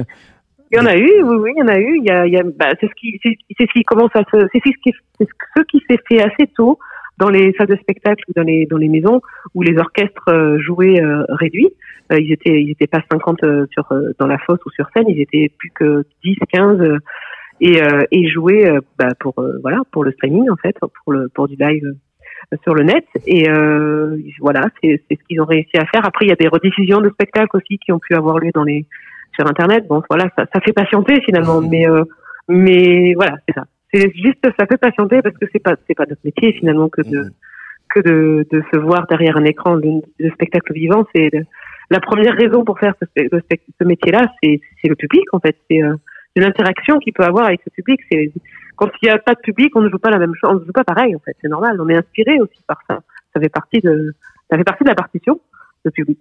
[0.71, 1.97] Il y en a eu, oui, oui, il y en a eu.
[1.97, 4.11] Il y a, il y a, bah, c'est ce qui, c'est c'est ce qui commence
[4.13, 5.27] à se, c'est ce qui, c'est
[5.57, 6.77] ce qui s'est fait assez tôt
[7.21, 9.21] dans les salles de spectacle ou dans les dans les maisons
[9.53, 11.69] où les orchestres euh, jouaient euh, réduits.
[12.11, 14.87] Euh, ils étaient, ils étaient pas 50 euh, sur euh, dans la fosse ou sur
[14.93, 15.05] scène.
[15.07, 16.97] Ils étaient plus que 10, 15 euh,
[17.61, 21.29] et euh, et jouaient bah, pour euh, voilà pour le streaming en fait, pour le
[21.29, 21.93] pour du live
[22.63, 23.05] sur le net.
[23.27, 26.03] Et euh, voilà c'est c'est ce qu'ils ont réussi à faire.
[26.03, 28.63] Après il y a des rediffusions de spectacles aussi qui ont pu avoir lieu dans
[28.63, 28.87] les
[29.35, 29.87] sur internet.
[29.87, 31.61] Bon voilà ça, ça fait patienter finalement.
[31.61, 32.03] Mais euh,
[32.49, 36.05] mais voilà c'est ça c'est juste ça fait patienter parce que c'est pas c'est pas
[36.07, 37.31] notre métier finalement que de
[37.93, 41.05] que de, de se voir derrière un écran de, de spectacle vivant.
[41.13, 41.29] C'est
[41.89, 45.57] la première raison pour faire ce, ce ce métier-là c'est c'est le public en fait.
[45.69, 45.95] C'est euh,
[46.35, 47.99] l'interaction qu'il peut avoir avec ce public.
[48.11, 48.31] C'est
[48.77, 50.59] quand il n'y a pas de public on ne joue pas la même chose on
[50.59, 51.35] ne joue pas pareil en fait.
[51.41, 51.79] C'est normal.
[51.81, 52.99] On est inspiré aussi par ça.
[53.33, 54.13] Ça fait partie de
[54.49, 55.39] ça fait partie de la partition
[55.83, 56.19] le public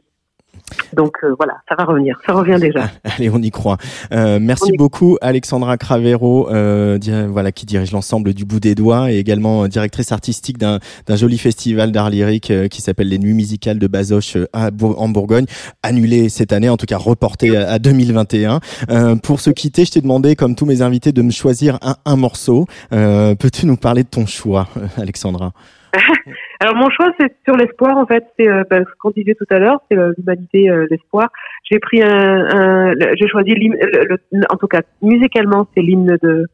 [0.96, 3.76] donc euh, voilà ça va revenir ça revient déjà Allez, on y croit.
[4.12, 6.98] Euh, merci beaucoup, Alexandra Cravero, euh,
[7.30, 11.38] voilà, qui dirige l'ensemble du bout des doigts et également euh, directrice artistique d'un joli
[11.38, 15.08] festival d'art lyrique euh, qui s'appelle les Nuits musicales de Bazoches euh, à Bour- en
[15.08, 15.46] Bourgogne,
[15.82, 18.60] annulé cette année, en tout cas reporté à, à 2021.
[18.90, 21.96] Euh, pour se quitter, je t'ai demandé, comme tous mes invités, de me choisir un,
[22.04, 22.66] un morceau.
[22.92, 25.52] Euh, Peux-tu nous parler de ton choix, Alexandra?
[26.60, 29.46] Alors mon choix c'est sur l'espoir en fait, c'est euh, bah, ce qu'on disait tout
[29.50, 31.28] à l'heure, c'est euh, l'humanité, euh, l'espoir.
[31.70, 36.16] J'ai pris un, un j'ai choisi l'hymne, le- le- en tout cas musicalement c'est l'hymne
[36.22, 36.46] de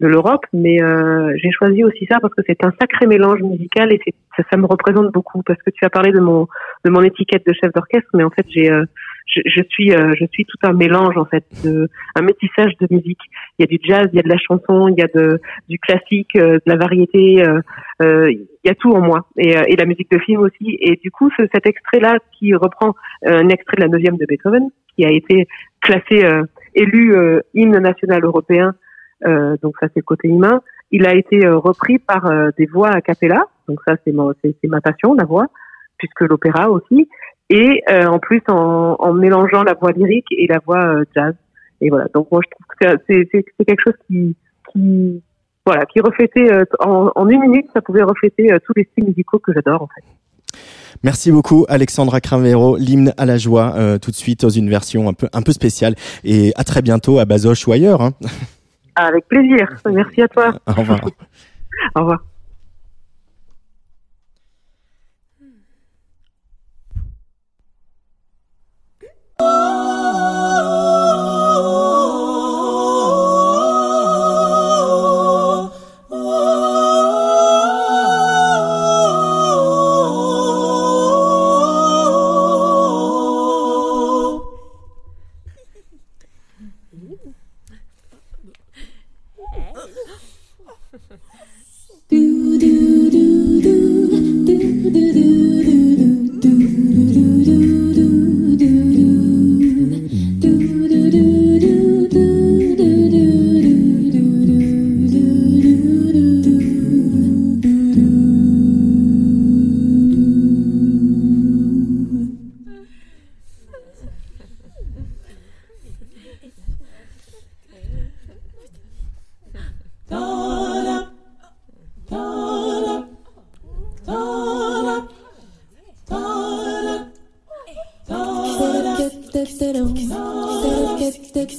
[0.00, 3.92] de l'Europe, mais euh, j'ai choisi aussi ça parce que c'est un sacré mélange musical
[3.92, 4.00] et
[4.36, 6.48] ça, ça me représente beaucoup parce que tu as parlé de mon
[6.84, 8.84] de mon étiquette de chef d'orchestre, mais en fait j'ai euh,
[9.26, 12.86] je, je suis euh, je suis tout un mélange en fait, de, un métissage de
[12.90, 13.20] musique.
[13.58, 15.40] Il y a du jazz, il y a de la chanson, il y a de
[15.68, 17.42] du classique, euh, de la variété.
[17.46, 17.60] euh,
[18.02, 20.76] euh, il y a tout en moi et, et la musique de film aussi.
[20.80, 22.94] Et du coup, ce- cet extrait-là qui reprend
[23.26, 25.46] un extrait de la neuvième de Beethoven, qui a été
[25.80, 26.22] classé
[26.74, 27.14] élu
[27.54, 28.74] hymne national européen.
[29.24, 30.62] donc ça c'est le côté humain.
[30.90, 33.46] Il a été repris par des voix a cappella.
[33.68, 34.12] Donc ça c'est
[34.42, 35.46] c'est c'est ma passion la voix,
[35.98, 37.08] puisque l'opéra aussi.
[37.50, 41.34] Et euh, en plus en, en mélangeant la voix lyrique et la voix euh, jazz.
[41.80, 42.06] Et voilà.
[42.14, 44.36] Donc moi je trouve que c'est quelque chose qui
[44.72, 45.22] qui
[45.66, 49.06] voilà qui reflétait euh, en, en une minute ça pouvait refléter euh, tous les styles
[49.06, 50.04] musicaux que j'adore en fait.
[51.02, 55.08] Merci beaucoup Alexandra Cravero, l'hymne à la joie, euh, tout de suite dans une version
[55.08, 55.94] un peu un peu spéciale.
[56.24, 58.00] Et à très bientôt à Bazoche ou ailleurs.
[58.00, 58.12] Hein.
[58.94, 59.68] Avec plaisir.
[59.90, 60.52] Merci à toi.
[60.66, 61.00] Au revoir.
[61.96, 62.31] Au revoir.
[69.42, 69.91] 我。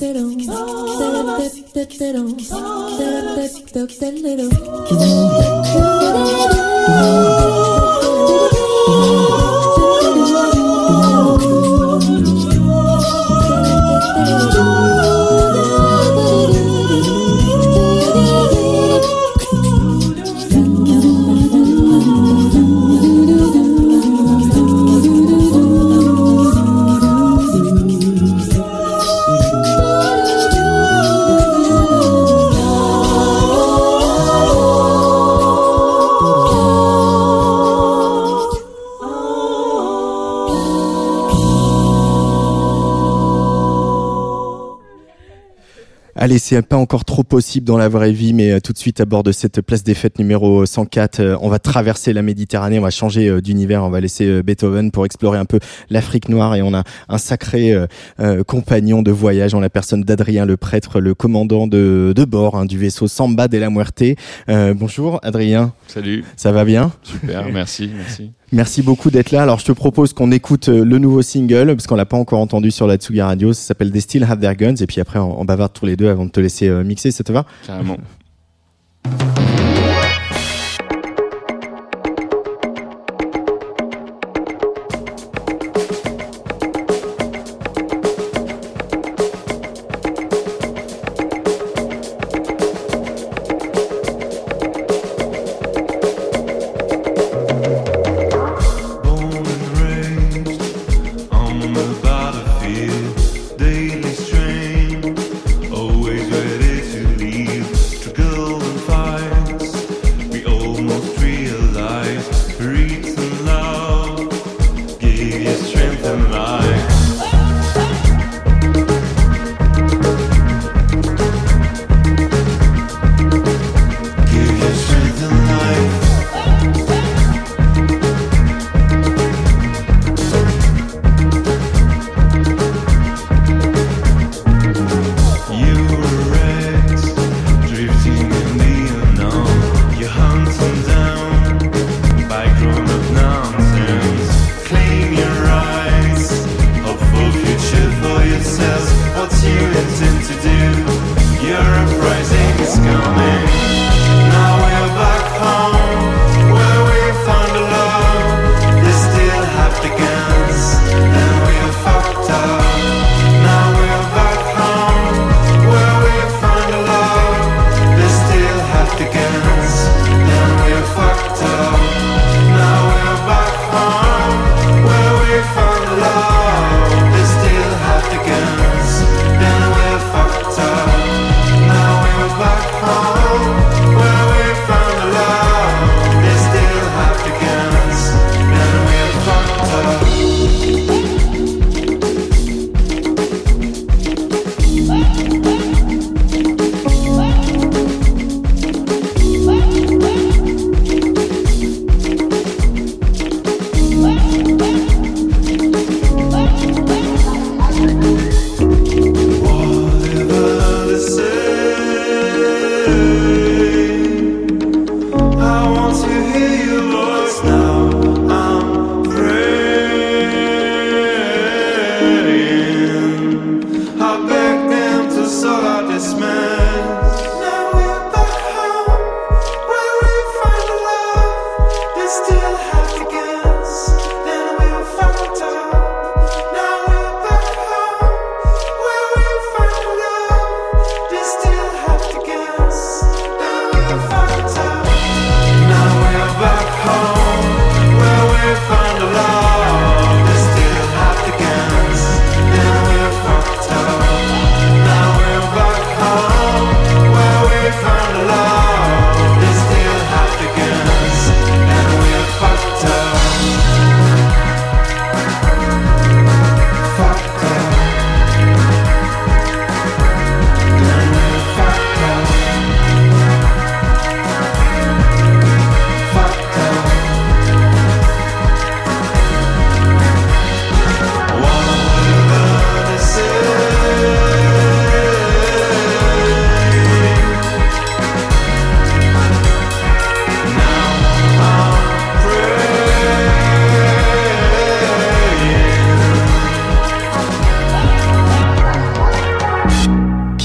[0.03, 1.63] Allez,
[46.53, 49.05] c'est pas encore trop possible dans la vraie vie, mais euh, tout de suite à
[49.05, 52.81] bord de cette place des fêtes numéro 104, euh, on va traverser la Méditerranée, on
[52.81, 55.59] va changer euh, d'univers, on va laisser Beethoven pour explorer un peu
[55.91, 57.75] l'Afrique noire et on a un sacré
[58.19, 62.55] euh, compagnon de voyage en la personne d'Adrien le prêtre, le commandant de, de bord
[62.55, 64.03] hein, du vaisseau Samba de la Muerte.
[64.49, 65.73] Euh, bonjour Adrien.
[65.87, 66.23] Salut.
[66.35, 66.91] Ça va bien?
[67.03, 68.31] Super, merci, merci.
[68.53, 69.41] Merci beaucoup d'être là.
[69.41, 72.69] Alors, je te propose qu'on écoute le nouveau single, parce qu'on l'a pas encore entendu
[72.69, 73.51] sur la Tsugi Radio.
[73.51, 74.75] Ça s'appelle They Still Have Their Guns.
[74.79, 77.11] Et puis après, on, on bavarde tous les deux avant de te laisser euh, mixer.
[77.11, 77.45] Ça te va?
[77.65, 77.97] Carrément.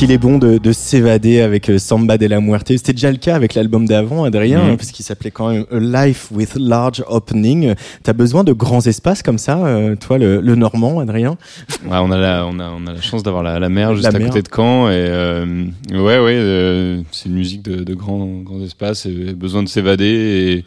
[0.08, 2.68] qu'il est bon de, de s'évader avec euh, Samba de la Muerte.
[2.68, 6.28] C'était déjà le cas avec l'album d'avant, Adrien, parce qu'il s'appelait quand même A Life
[6.32, 7.74] with Large Opening.
[8.04, 11.36] T'as besoin de grands espaces comme ça, euh, toi, le, le Normand, Adrien?
[11.84, 14.04] Ouais, on a la, on a, on a la chance d'avoir la, la mer juste
[14.10, 14.28] La à mer.
[14.28, 18.62] côté de Caen et euh, ouais, ouais, euh, c'est une musique de, de grands, grands
[18.62, 20.64] espaces et besoin de s'évader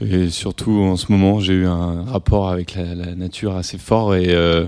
[0.00, 3.78] et, et surtout en ce moment j'ai eu un rapport avec la, la nature assez
[3.78, 4.66] fort et, euh,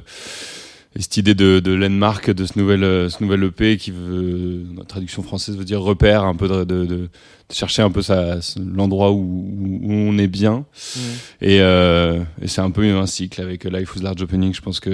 [0.96, 4.64] et cette idée de, de landmark de ce nouvel, euh, ce nouvel EP qui veut,
[4.76, 7.08] la traduction française veut dire repère, un peu de, de, de-
[7.48, 8.00] de chercher un peu
[8.58, 10.64] l'endroit où, on est bien.
[11.42, 14.54] Et, euh, et c'est un peu un cycle avec Life with Large Opening.
[14.54, 14.90] Je pense que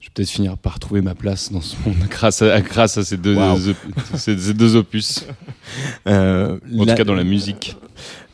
[0.00, 3.04] je vais peut-être finir par trouver ma place dans ce monde grâce à, grâce à
[3.04, 3.58] ces deux, Wow.
[4.14, 5.26] ces, ces deux opus.
[6.06, 7.76] Euh, en la- tout cas dans la musique.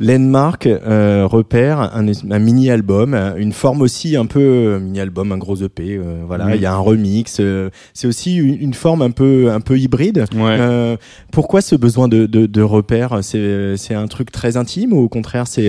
[0.01, 5.57] Landmark euh, repère un, un mini-album, euh, une forme aussi un peu mini-album, un gros
[5.57, 5.97] EP.
[5.99, 7.41] euh, voilà, il y a un remix.
[7.93, 10.25] c'est aussi une, une forme un peu un peu hybride.
[10.35, 10.97] Ouais.
[11.33, 13.19] Pourquoi ce besoin de, de, de repère?
[13.23, 15.69] C'est un truc très intime ou au contraire c'est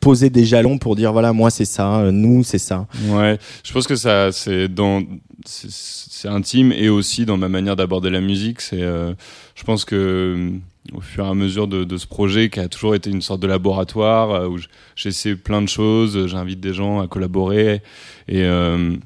[0.00, 2.86] poser des jalons pour dire voilà moi c'est ça, nous c'est ça?
[3.10, 5.02] Ouais, je pense que ça, c'est dans,
[5.44, 8.60] c'est- intime et aussi dans ma manière d'aborder la musique.
[8.60, 10.50] C'est, je pense que
[10.92, 13.46] au fur et à mesure de, ce projet qui a toujours été une sorte de
[13.46, 14.58] laboratoire euh, où
[14.96, 17.82] j'essaie plein de choses, j'invite des gens à collaborer.
[18.28, 18.96] Et, euh,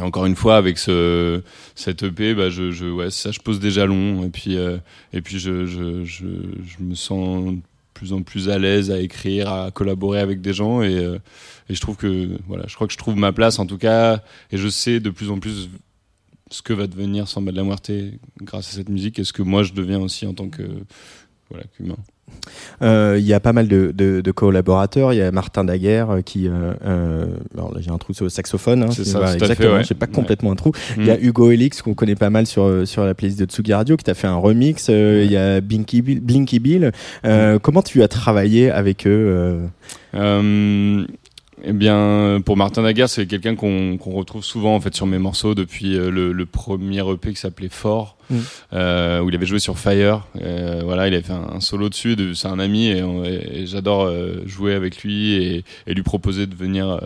[0.00, 1.42] encore une fois avec ce
[1.74, 4.24] cette EP, bah je, ouais ça, je pose des jalons.
[4.24, 4.78] Et puis euh,
[5.12, 7.58] et puis je, je je me sens de
[7.92, 10.82] plus en plus à l'aise à écrire, à collaborer avec des gens.
[10.82, 10.94] Et
[11.68, 14.22] et je trouve que voilà, je crois que je trouve ma place en tout cas.
[14.52, 15.68] Et je sais de plus en plus
[16.50, 17.90] ce que va devenir Samba de la Muerte
[18.42, 20.62] grâce à cette musique et ce que moi je deviens aussi en tant que
[21.48, 21.96] voilà qu'humain.
[22.82, 25.12] Euh, Il y a pas mal de, de, de collaborateurs.
[25.12, 28.24] Il y a Martin Daguerre euh, qui, euh, euh, alors là j'ai un trou sur
[28.24, 28.84] le saxophone.
[28.84, 29.74] Hein, C'est ça, fait, exactement.
[29.74, 29.84] ouais.
[29.84, 30.12] J'ai pas Ouais.
[30.12, 30.70] complètement un trou.
[30.96, 31.22] Il y a Mm.
[31.24, 34.14] Hugo Elix qu'on connaît pas mal sur sur la playlist de Tsugi Radio qui t'a
[34.14, 34.86] fait un remix.
[34.88, 36.20] Il y a Blinky Bill.
[36.20, 36.92] Blinky Bill.
[37.24, 39.58] Euh, Comment tu as travaillé avec eux
[41.64, 45.18] eh bien, pour Martin Daguerre, c'est quelqu'un qu'on qu'on retrouve souvent en fait sur mes
[45.18, 48.36] morceaux depuis euh, le, le premier EP qui s'appelait Fort, Mm.
[48.74, 50.26] euh, où il avait joué sur Fire.
[50.40, 52.14] Euh, voilà, il avait fait un, un solo dessus.
[52.14, 56.54] de- C'est un ami et, j'adore euh, jouer avec lui et, et lui proposer de
[56.54, 56.98] venir euh,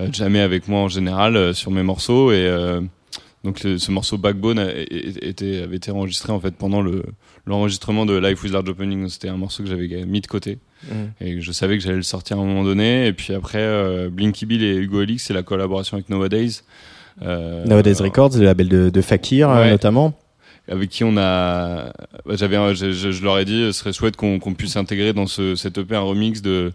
[0.00, 2.30] euh, jammer avec moi en général euh, sur mes morceaux.
[2.30, 2.82] Et euh,
[3.42, 4.72] donc le- ce morceau Backbone a- a-
[5.22, 7.04] était, avait été enregistré en fait pendant le
[7.46, 9.08] l'enregistrement de Life with Large Opening.
[9.08, 10.94] C'était un morceau que j'avais mis de côté Mm.
[11.20, 13.06] et je savais que j'allais le sortir à un moment donné.
[13.06, 16.62] Et puis après, euh, Blinky Bill et Hugo Elix, c'est la collaboration avec Nowadays.
[17.22, 19.70] Euh, Nowadays Records, le label de, de Fakir euh, Ouais.
[19.70, 20.14] notamment.
[20.68, 21.92] avec qui on a
[22.24, 25.26] bah, j'avais je, je- je leur ai dit ce serait chouette qu'on puisse intégrer dans
[25.26, 26.70] ce cet EP un remix de euh,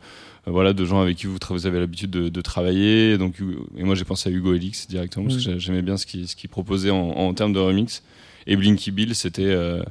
[0.48, 3.36] voilà de gens avec qui vous, avez l'habitude de, de travailler donc
[3.78, 5.54] et moi j'ai pensé à Hugo Elix directement parce que Mm.
[5.54, 8.04] j'a- j'aimais bien ce qu'il ce qu'il proposait en, en termes de remix
[8.48, 9.82] et Blinky Bill c'était euh,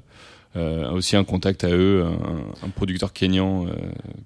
[0.57, 3.71] euh, aussi un contact à eux un, un producteur kényan euh,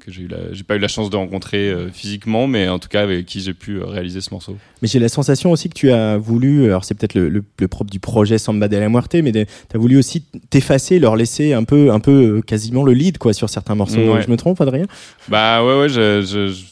[0.00, 2.78] que j'ai eu la j'ai pas eu la chance de rencontrer euh, physiquement mais en
[2.78, 5.68] tout cas avec qui j'ai pu euh, réaliser ce morceau Mais j'ai la sensation aussi
[5.68, 8.76] que tu as voulu, alors c'est peut-être le, le, le propre du projet Samba de
[8.76, 9.40] la Muerte, mais tu
[9.74, 13.32] as voulu aussi t'effacer, leur laisser un peu, un peu euh, quasiment le lead quoi
[13.32, 14.12] sur certains morceaux.
[14.14, 14.22] Ouais.
[14.22, 14.86] Je me trompe, Adrien?
[15.28, 16.64] Bah ouais, ouais, je, je- je-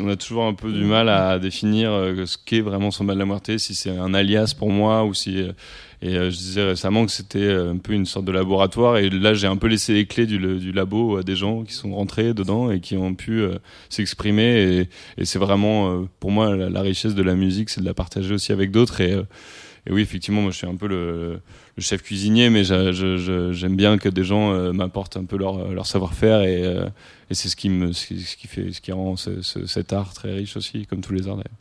[0.00, 3.18] on a toujours un peu du mal à définir euh, ce qu'est vraiment Samba de
[3.18, 5.38] la si c'est un alias pour moi ou si.
[5.38, 5.52] euh,
[6.00, 8.98] Et euh, je disais récemment que c'était un peu une sorte de laboratoire.
[8.98, 11.72] Et là, j'ai un peu laissé les clés du, du labo à des gens qui
[11.72, 13.42] sont rentrés dedans et qui ont pu
[13.88, 14.88] s'exprimer.
[15.18, 18.52] Et, c'est vraiment, pour moi, la, richesse de la musique, c'est de la partager aussi
[18.52, 19.00] avec d'autres.
[19.00, 19.12] Et,
[19.86, 21.40] et oui, effectivement, moi, je suis un peu le
[21.80, 26.42] chef cuisinier, mais j'aime bien que des gens euh, m'apportent un peu leur, leur savoir-faire.
[26.42, 26.86] Et, euh,
[27.30, 30.12] et c'est ce qui me, ce qui, fait, ce qui rend ce- ce- cet art
[30.14, 31.58] très riche aussi, comme tous les arts d'ailleurs.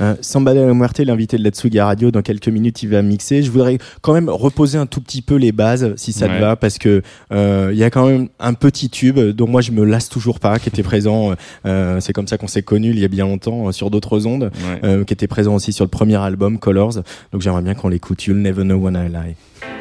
[0.00, 3.02] Euh, Samba de la Muerte, l'invité de la Tsuga Radio, dans quelques minutes, il va
[3.02, 3.42] mixer.
[3.42, 6.56] Je voudrais quand même reposer un tout petit peu les bases, si ça te va,
[6.56, 9.84] parce que euh, il y a quand même un petit tube dont moi je me
[9.84, 11.34] lasse toujours pas, qui était présent.
[11.66, 14.26] euh, c'est comme ça qu'on s'est connus il y a bien longtemps euh, sur d'autres
[14.26, 14.80] ondes, Ouais.
[14.84, 16.94] euh, qui était présent aussi sur le premier album Colors.
[17.32, 18.24] Donc j'aimerais bien qu'on l'écoute.
[18.26, 19.79] You'll never know when I lie.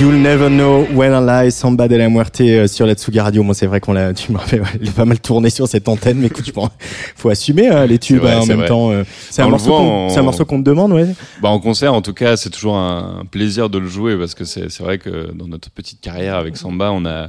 [0.00, 3.42] You'll Never Know When I Lie, Samba de la Muerte euh, sur la Tsugi Radio.
[3.42, 4.66] Moi, c'est vrai qu'on l'a, tu m'as fait, ouais,
[4.96, 6.70] pas mal tourné sur cette antenne, mais écoute, je pense,
[7.16, 8.68] faut assumer hein, les tubes vrai, hein, en même vrai.
[8.68, 8.90] temps.
[8.92, 11.06] euh, c'est un morceau qu'on, en- c'est un morceau qu'on te demande, ouais.
[11.42, 14.44] Bah en concert, en tout cas, c'est toujours un plaisir de le jouer parce que
[14.44, 17.24] c'est c'est vrai que dans notre petite carrière avec Samba, on a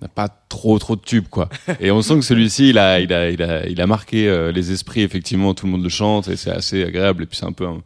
[0.00, 1.50] on n'a pas trop trop de tubes quoi.
[1.80, 4.50] Et on sent que celui-ci, il a il a il a il a marqué euh,
[4.50, 5.52] les esprits effectivement.
[5.52, 7.24] Tout le monde le chante et c'est assez agréable.
[7.24, 7.78] Et puis c'est un peu un,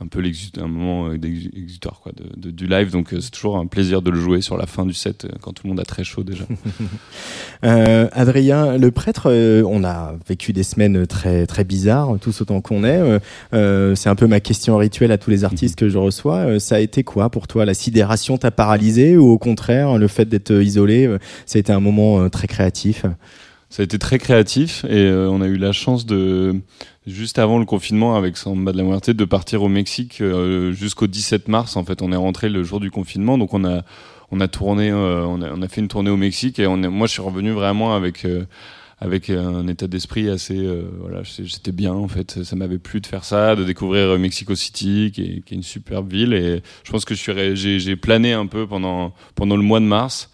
[0.00, 0.22] un peu
[0.60, 2.90] un moment euh, d'exutoire quoi de, de- du live.
[2.92, 5.28] Donc euh, c'est toujours un plaisir de le jouer sur la fin du set euh,
[5.40, 6.44] quand tout le monde a très chaud déjà.
[7.64, 12.60] Euh, Adrien, le prêtre, euh, on a vécu des semaines très très bizarres, tous autant
[12.60, 13.18] qu'on est.
[13.52, 16.60] Euh, c'est un peu ma question rituelle à tous les artistes que je reçois.
[16.60, 17.64] Ça a été quoi pour toi?
[17.64, 21.12] La sidération t'a paralysé ou au contraire le fait d'être isolé,
[21.46, 23.04] ça a été un moment très créatif?
[23.70, 26.54] Ça a été très créatif et euh, on a eu la chance de
[27.08, 31.06] juste avant le confinement avec Samba de la Muerte de partir au Mexique euh, jusqu'au
[31.06, 31.76] 17 mars.
[31.76, 33.82] En fait, on est rentré le jour du confinement, donc on a
[34.30, 36.82] on a tourné, euh, on, a, on a fait une tournée au Mexique et on
[36.82, 38.44] est, moi je suis revenu vraiment avec euh,
[39.00, 43.06] avec un état d'esprit assez euh, voilà j'étais bien en fait ça m'avait plu de
[43.06, 46.62] faire ça de découvrir euh, Mexico City qui est, qui est une superbe ville et
[46.82, 47.20] je pense que je
[47.54, 50.30] suis j'ai plané un peu pendant pendant le mois de mars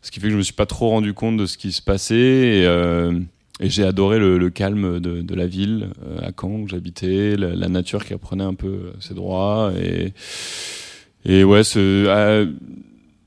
[0.00, 1.82] ce qui fait que je me suis pas trop rendu compte de ce qui se
[1.82, 3.12] passait et, euh,
[3.60, 7.36] et j'ai adoré le, le calme de, de la ville euh, à Caen où j'habitais
[7.36, 9.72] la, la nature qui reprenait un peu euh, ses droits.
[9.80, 10.12] Et
[11.24, 12.46] et ouais ce euh,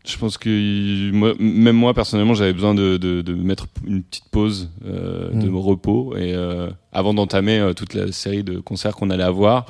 [0.05, 4.29] je pense que moi, même moi personnellement j'avais besoin de, de, de mettre une petite
[4.31, 5.55] pause euh, de Mm.
[5.57, 6.15] repos.
[6.17, 9.65] Et euh, avant d'entamer euh, toute la série de concerts qu'on allait avoir.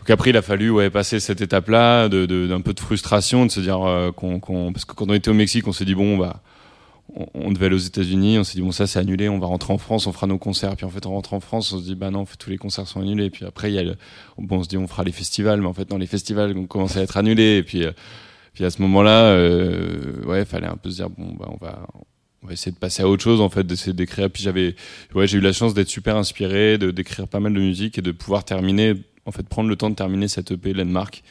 [0.00, 3.44] Donc après, il a fallu ouais, passer cette étape-là de- de- d'un peu de frustration,
[3.44, 5.84] de se dire euh, qu'on, qu'on- parce que quand on était au Mexique, on s'est
[5.84, 6.40] dit bon, bah,
[7.14, 9.46] on, on devait aller aux États-Unis, on s'est dit bon, ça c'est annulé, on va
[9.46, 10.76] rentrer en France, on fera nos concerts.
[10.76, 12.86] Puis en fait, on rentre en France, on se dit bah non, tous les concerts
[12.86, 13.30] sont annulés.
[13.30, 13.96] Puis après, il y a le,
[14.38, 16.66] bon, on se dit on fera les festivals, mais en fait, non, les festivals ont
[16.66, 17.58] commencé à être annulés.
[17.58, 17.92] Et puis, euh,
[18.54, 21.86] puis à ce moment-là, euh, ouais, fallait un peu se dire bon, bah, on va.
[22.40, 24.30] On va essayer de passer à autre chose en fait, d'essayer d'écrire.
[24.30, 24.76] Puis j'avais,
[25.12, 28.00] ouais, j'ai eu la chance d'être super inspiré, de d'écrire pas mal de musique et
[28.00, 28.94] de pouvoir terminer,
[29.26, 31.24] en fait, prendre le temps de terminer cette EP Landmark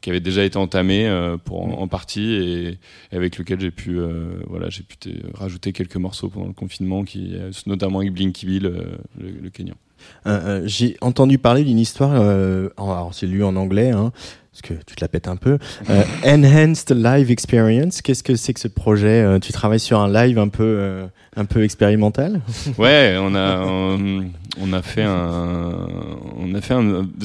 [0.00, 2.78] qui avait déjà été entamée euh, pour en, en partie et,
[3.12, 4.96] et avec lequel j'ai pu, euh, voilà, j'ai pu
[5.34, 8.84] rajouter quelques morceaux pendant le confinement, qui, euh, notamment avec Blinky Bill, euh,
[9.18, 9.74] le, le Kenyan.
[10.26, 14.12] Euh, euh, J'ai entendu parler d'une histoire, euh, alors c'est lu en anglais, hein,
[14.52, 15.58] parce que tu te la pètes un peu.
[15.90, 20.12] Euh, Enhanced Live Experience, qu'est-ce que c'est que ce projet Euh, Tu travailles sur un
[20.12, 21.06] live un peu, euh,
[21.36, 22.40] un peu expérimental?
[22.76, 23.60] Ouais, on a
[24.60, 25.86] on, a fait un
[26.36, 26.74] on a fait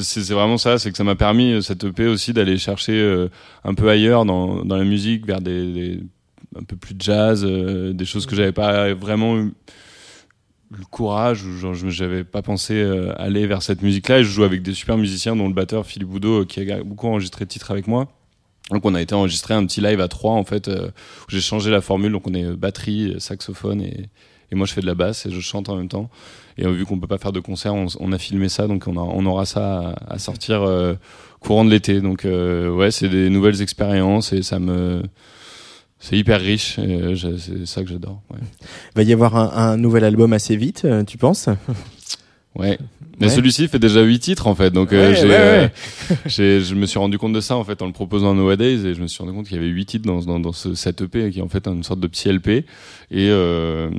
[0.02, 3.26] c'est vraiment ça, c'est que ça m'a permis cette EP aussi d'aller chercher
[3.64, 6.00] un peu ailleurs dans dans la musique vers des,
[6.56, 9.52] un peu plus de jazz, des choses que j'avais pas vraiment eu-
[10.70, 14.30] le courage ou genre j'avais pas pensé euh, aller vers cette musique là et je
[14.30, 17.44] joue avec des super musiciens dont le batteur Philippe Boudot euh, qui a beaucoup enregistré
[17.44, 18.08] de titres avec moi.
[18.70, 21.40] Donc on a été enregistré un petit live à trois en fait euh, où j'ai
[21.40, 24.08] changé la formule donc on est euh, batterie saxophone et,
[24.50, 26.10] et moi je fais de la basse et je chante en même temps.
[26.58, 28.88] Et euh, vu qu'on peut pas faire de concert on, on a filmé ça donc
[28.88, 30.94] on, a, on aura ça à, à sortir euh,
[31.38, 32.00] courant de l'été.
[32.00, 35.02] Donc euh, ouais c'est des nouvelles expériences et ça me
[35.98, 38.38] c'est hyper riche euh, c'est ça que j'adore ouais.
[38.94, 41.48] Va y avoir un, un nouvel album assez vite, euh, tu penses?
[42.54, 42.78] Ouais.
[43.18, 43.32] Mais Ouais.
[43.32, 45.68] celui-ci fait déjà huit titres en fait, donc euh, Ouais, euh,
[46.26, 48.94] je me suis rendu compte de ça en fait en le proposant à Nowadays et
[48.94, 51.00] je me suis rendu compte qu'il y avait huit titres dans, dans, dans ce, cet
[51.00, 52.64] EP qui est en fait une sorte de petit LP et
[53.14, 53.90] euh,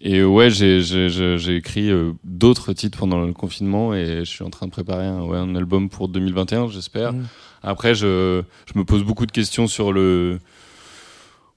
[0.00, 1.90] et ouais j'ai écrit
[2.24, 5.88] d'autres titres pendant le confinement et je suis en train de préparer un, un album
[5.88, 7.12] pour 2021 j'espère.
[7.12, 7.26] Mm.
[7.62, 8.42] Après je
[8.72, 10.38] je me pose beaucoup de questions sur le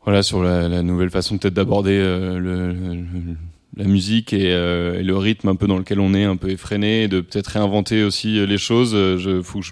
[0.04, 3.36] voilà sur la, la nouvelle façon peut-être d'aborder euh, le, le-
[3.78, 6.50] la musique et, euh, et le rythme un peu dans lequel on est un peu
[6.50, 8.92] effréné et de peut-être réinventer aussi euh, les choses.
[8.94, 9.72] Euh, je faut que je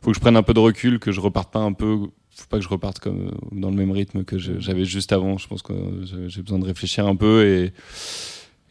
[0.00, 1.98] faut que je prenne un peu de recul que je reparte pas un peu
[2.36, 5.36] faut pas que je reparte comme dans le même rythme que j'avais juste avant.
[5.38, 7.72] Je pense que euh, j'ai besoin de réfléchir un peu et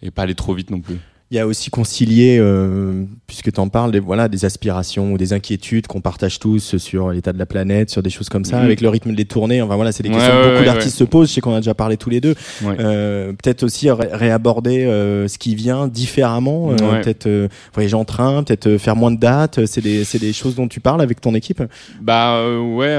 [0.02, 0.98] et pas aller trop vite non plus
[1.32, 5.18] Il y a aussi concilié, euh, puisque tu en parles, des, voilà, des aspirations ou
[5.18, 8.58] des inquiétudes qu'on partage tous sur l'état de la planète, sur des choses comme ça,
[8.60, 8.66] Mhm.
[8.66, 9.60] avec le rythme des tournées.
[9.60, 11.30] Enfin voilà, c'est des Ouais, questions que beaucoup ouais, d'artistes se posent.
[11.30, 12.36] Je sais qu'on a déjà parlé tous les deux.
[12.64, 16.72] Euh, peut-être aussi ré- réaborder euh, ce qui vient différemment.
[16.74, 17.02] euh.
[17.02, 19.66] Peut-être euh, voyager en train, peut-être faire moins de dates.
[19.66, 21.64] C'est des, c'est des choses dont tu parles avec ton équipe?
[22.00, 22.96] Bah ouais,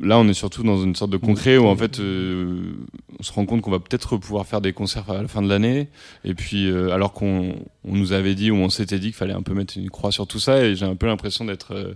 [0.00, 3.44] là on est surtout dans une sorte de concret où en fait on se rend
[3.46, 5.88] compte qu'on va peut-être pouvoir faire des concerts à la fin de l'année
[6.24, 7.54] et puis euh, alors qu'on
[7.84, 10.12] on nous avait dit ou on s'était dit qu'il fallait un peu mettre une croix
[10.12, 11.94] sur tout ça et j'ai un peu l'impression d'être euh,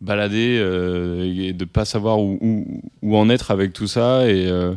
[0.00, 4.46] baladé euh, et de pas savoir où, où, où en être avec tout ça et
[4.46, 4.74] euh,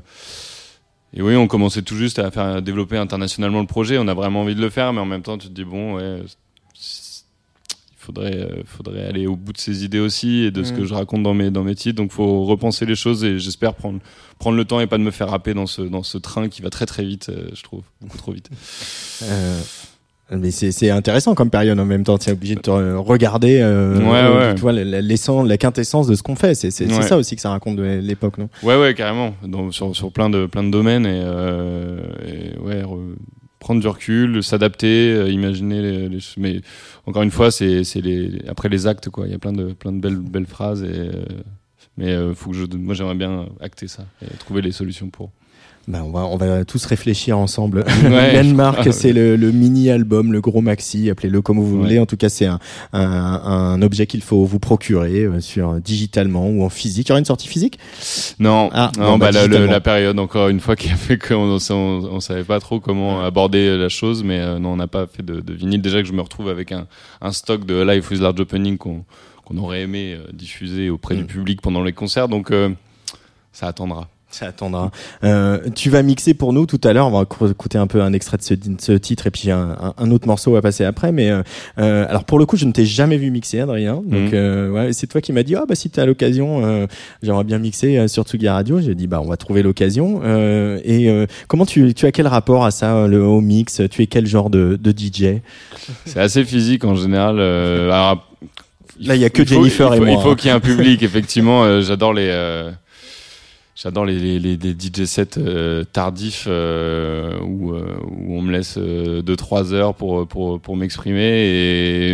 [1.14, 3.98] et oui, on commençait tout juste à faire à développer internationalement le projet.
[3.98, 5.96] On a vraiment envie de le faire, mais en même temps, tu te dis bon,
[5.96, 10.72] ouais, il faudrait, euh, faudrait aller au bout de ses idées aussi et de ce
[10.72, 10.78] Mm.
[10.78, 11.98] que je raconte dans mes dans mes titres.
[11.98, 14.00] Donc, faut repenser les choses et j'espère prendre
[14.38, 16.62] prendre le temps et pas de me faire happer dans ce dans ce train qui
[16.62, 18.50] va très très vite, euh, je trouve, beaucoup trop vite.
[19.24, 19.60] Euh,
[20.32, 22.18] mais c'est c'est intéressant comme période en même temps.
[22.18, 24.56] Tu es obligé de te regarder, euh, Ouais, euh, ouais.
[24.56, 26.54] tu vois, la, la- l'essence- la quintessence de ce qu'on fait.
[26.56, 27.02] C'est Ouais.
[27.02, 28.50] ça aussi que ça raconte de l'époque, non?
[28.64, 29.34] Ouais, ouais, carrément.
[29.46, 33.16] Dans, sur, sur plein de, plein de domaines et, euh, et ouais, re-
[33.60, 36.62] prendre du recul, s'adapter, euh, imaginer les, les Mais
[37.06, 39.26] encore une fois, c'est, c'est les, après les actes, quoi.
[39.28, 41.10] Il y a plein de, plein de belles, belles phrases et,
[41.98, 45.32] mais faut que je, moi, j'aimerais bien acter ça et trouver les solutions pour.
[45.88, 47.84] Ben, on, va, on va tous réfléchir ensemble.
[48.04, 48.34] Ouais.
[48.44, 51.82] Landmark, c'est le, le mini-album, le gros maxi, appelez-le comme vous Ouais.
[51.84, 52.00] voulez.
[52.00, 52.60] En tout cas, c'est un,
[52.94, 57.08] un, un objet qu'il faut vous procurer euh, sur digitalement ou en physique.
[57.08, 57.80] Il y aura une sortie physique?
[58.40, 61.58] Non, Ah, non, non, bah, bah, la, période encore une fois qui a fait qu'on
[61.70, 65.08] on, on, savait pas trop comment aborder la chose, mais euh, non, on n'a pas
[65.08, 65.82] fait de, de vinyle.
[65.82, 66.86] Déjà que je me retrouve avec un,
[67.22, 69.04] un stock de Life with Large Opening qu'on
[69.58, 71.18] aurait aimé euh, diffuser auprès Mm.
[71.20, 72.70] du public pendant les concerts, donc euh,
[73.52, 74.08] ça attendra.
[74.32, 74.92] Ça attendra.
[75.24, 77.08] Euh, tu vas mixer pour nous tout à l'heure.
[77.08, 79.50] On va écou- écouter un peu un extrait de ce, de ce titre et puis
[79.50, 79.76] un,
[80.12, 81.12] autre morceau à passer après.
[81.12, 81.42] Mais euh,
[81.80, 83.96] euh, alors pour le coup, je ne t'ai jamais vu mixer, Adrien.
[83.96, 84.30] Donc Mhm.
[84.34, 86.86] euh, ouais, c'est toi qui m'as dit ah bah si t'as l'occasion, euh,
[87.24, 88.80] j'aimerais bien mixer euh, sur Tsugi Radio.
[88.80, 90.22] J'ai dit bah on va trouver l'occasion.
[90.24, 93.82] Euh, et euh, comment tu, tu as quel rapport à ça, le au mix?
[93.90, 95.40] Tu es quel genre de, de DJ
[96.06, 97.38] C'est assez physique en général.
[97.40, 98.28] euh, alors,
[99.02, 100.36] Là, il y a que faut- Jennifer il faut, et moi, Il faut hein.
[100.36, 101.82] qu'il y ait un public, effectivement.
[101.82, 102.30] J'adore les.
[103.82, 108.78] J'adore les, les, les, DJ sets euh, tardifs euh, où, euh, où on me laisse
[108.78, 112.12] 2-3 heures pour, pour, pour m'exprimer et,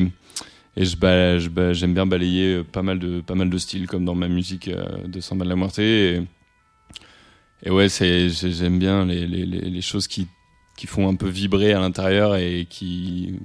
[0.77, 3.87] et je, ba- je ba- j'aime bien balayer pas mal, de, pas mal de styles
[3.87, 5.79] comme dans ma musique de Samba de la Muerte.
[5.79, 6.21] Et,
[7.63, 10.27] et ouais, c'est, j'ai- j'aime bien les, choses qui,
[10.77, 13.39] qui font un peu vibrer à l'intérieur et qui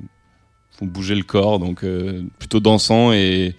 [0.73, 1.87] font bouger le corps, donc
[2.39, 3.55] plutôt dansant et,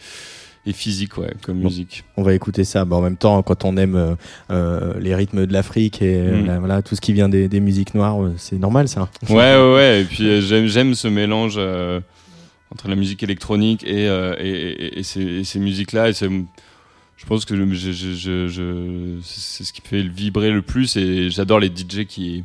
[0.66, 1.70] et physique, ouais, comme Bon.
[1.70, 2.04] musique.
[2.18, 2.86] On va écouter ça.
[2.86, 4.16] Bah, en même temps, quand on aime euh,
[4.52, 6.46] euh, les rythmes de l'Afrique et euh, Mm.
[6.46, 9.10] la- voilà tout ce qui vient des, des musiques noires, c'est normal ça.
[9.30, 10.02] Ouais, ouais, ouais.
[10.02, 12.00] Et puis euh, j'aime, ce mélange euh,
[12.72, 14.06] entre la musique électronique et,
[14.40, 16.10] et, ces, musiques-là.
[16.10, 16.14] Et
[17.18, 20.96] je pense que je, je, je, je- je- c'est ce qui fait vibrer le plus.
[20.96, 22.44] Et j'adore les DJ qui,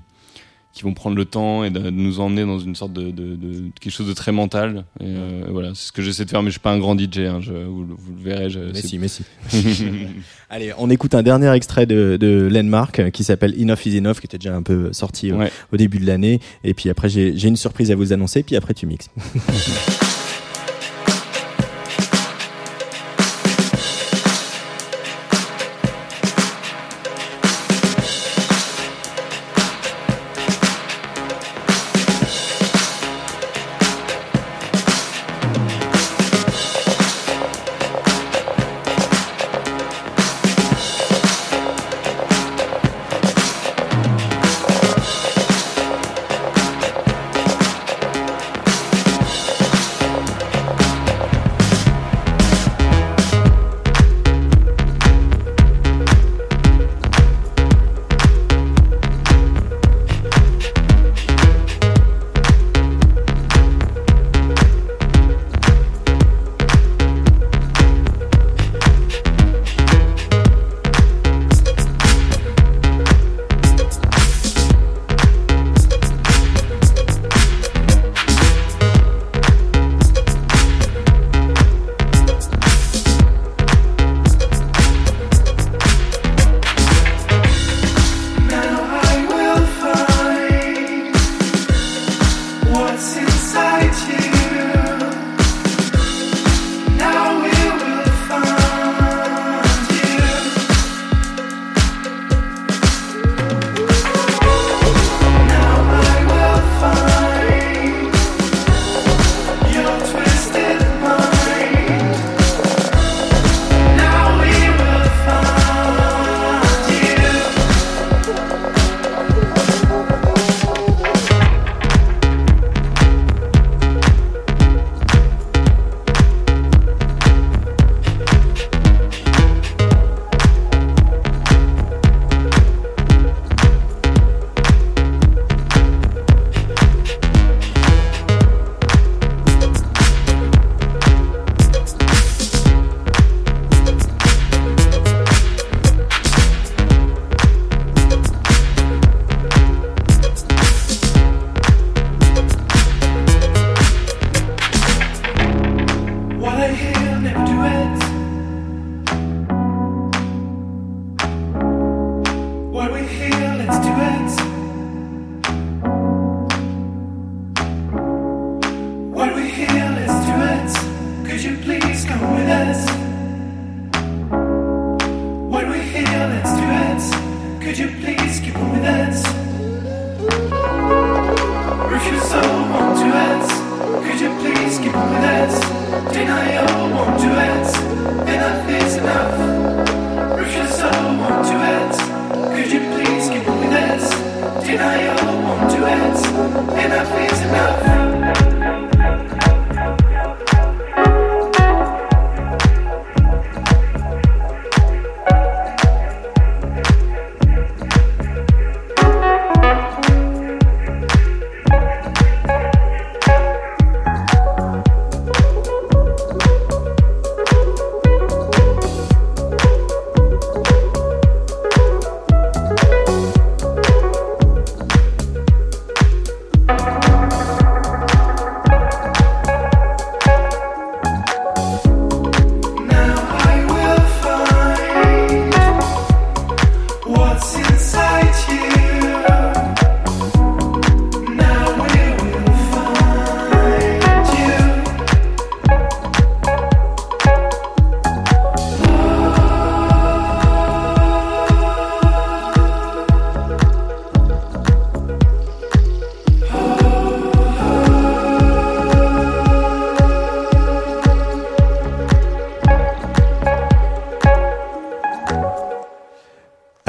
[0.76, 3.34] qui vont prendre le temps et de, de nous emmener dans une sorte de, de,
[3.34, 4.84] de- quelque chose de très mental.
[5.00, 6.42] Et euh, voilà, c'est ce que j'essaie de faire.
[6.42, 7.20] Mais je suis pas un grand DJ.
[7.20, 8.50] Hein, je, vous, vous le verrez.
[8.50, 9.22] Je, Mais si, mais si.
[10.50, 14.16] Allez, on écoute un dernier extrait de, de Landmark euh, qui s'appelle Enough is Enough,
[14.20, 15.50] qui était déjà un peu sorti euh, Ouais.
[15.72, 16.40] au début de l'année.
[16.62, 18.42] Et puis après, j'ai j'ai une surprise à vous annoncer.
[18.42, 19.08] Puis après, tu mixes.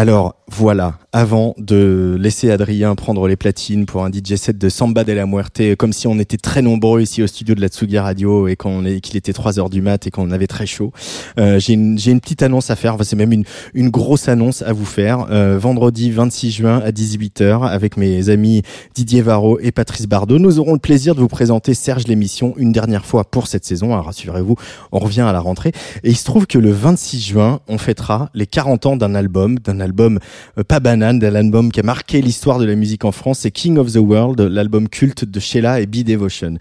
[0.08, 5.04] Alors voilà, avant de laisser Adrien prendre les platines pour un DJ set de Samba
[5.04, 7.98] de la Muerte, comme si on était très nombreux ici au studio de la Tsugi
[7.98, 10.92] Radio et qu'on qu'il était 3 heures du mat et qu'on avait très chaud,
[11.40, 14.62] euh, j'ai une, une petite annonce à faire, enfin, c'est même une, une grosse annonce
[14.62, 15.26] à vous faire.
[15.32, 18.62] Euh, vendredi 26 juin à 18h avec mes amis
[18.94, 22.72] Didier Varro et Patrice Bardot, nous aurons le plaisir de vous présenter Serge l'émission une
[22.72, 23.92] dernière fois pour cette saison.
[23.92, 24.56] Alors rassurez-vous,
[24.92, 25.72] on revient à la rentrée.
[26.04, 29.58] Et il se trouve que le 26 juin, on fêtera les 40 ans d'un album,
[29.58, 30.20] d'un album
[30.60, 33.40] euh, pas banane, d'un album qui a marqué l'histoire de la musique en France.
[33.40, 36.56] C'est King of the World, l'album culte de Sheila et Be Devotion.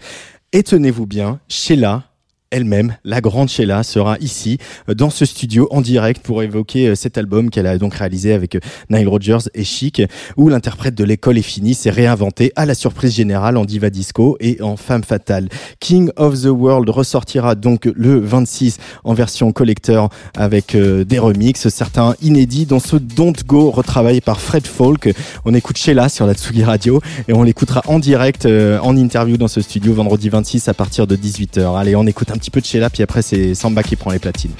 [0.53, 2.06] Et tenez-vous bien, Sheila
[2.51, 4.57] elle-même, la grande Sheila, sera ici,
[4.89, 8.33] euh, dans ce studio, en direct, pour évoquer euh, cet album qu'elle a donc réalisé
[8.33, 8.59] avec euh,
[8.89, 10.01] Nile Rodgers et Chic,
[10.37, 14.37] où l'interprète de l'école est fini, s'est réinventé à la surprise générale en diva disco
[14.39, 15.49] et en femme fatale.
[15.79, 22.15] King of the World ressortira donc le 26 en version collector avec des remixes, certains
[22.21, 25.13] inédits, dont ce Don't Go retravaillé par Fred Folk.
[25.45, 29.47] On écoute Sheila sur la Tsugi Radio et on l'écoutera en direct, en interview dans
[29.47, 31.77] ce studio vendredi 26 à partir de 18h.
[31.77, 34.19] Allez, on écoute un petit peu de Sheila, puis après c'est Samba qui prend les
[34.19, 34.53] platines.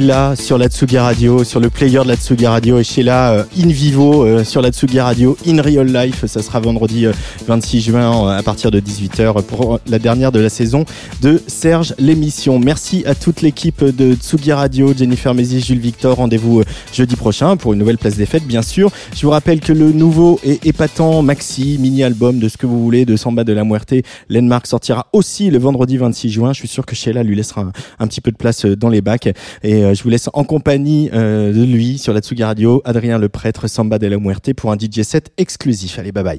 [0.00, 3.44] Sheila sur la Tsugi Radio, sur le player de la Tsugi Radio et Sheila euh,
[3.62, 6.24] in vivo euh, sur la Tsugi Radio in real life.
[6.24, 7.06] Ça sera vendredi
[7.50, 10.84] 26 euh, juin à partir de 18h pour la dernière de la saison
[11.20, 12.60] de Serge l'émission.
[12.60, 16.16] Merci à toute l'équipe de Tsugi Radio, Jennifer Mézi, Jules Victor.
[16.16, 16.62] Rendez-vous
[16.92, 18.92] jeudi prochain pour une nouvelle place des fêtes, bien sûr.
[19.16, 23.04] Je vous rappelle que le nouveau et épatant maxi, mini-album de ce que vous voulez
[23.04, 23.94] de Samba de la Muerte,
[24.28, 26.52] Landmark sortira aussi le vendredi 26 juin.
[26.52, 29.26] Je suis sûr que Sheila lui laissera un, petit peu de place dans les bacs.
[29.62, 33.18] Et euh, je vous laisse en compagnie euh, de lui sur la Tsugi Radio, Adrien
[33.18, 35.98] le prêtre, Samba de la Muerte pour un DJ set exclusif.
[35.98, 36.38] Allez, bye bye.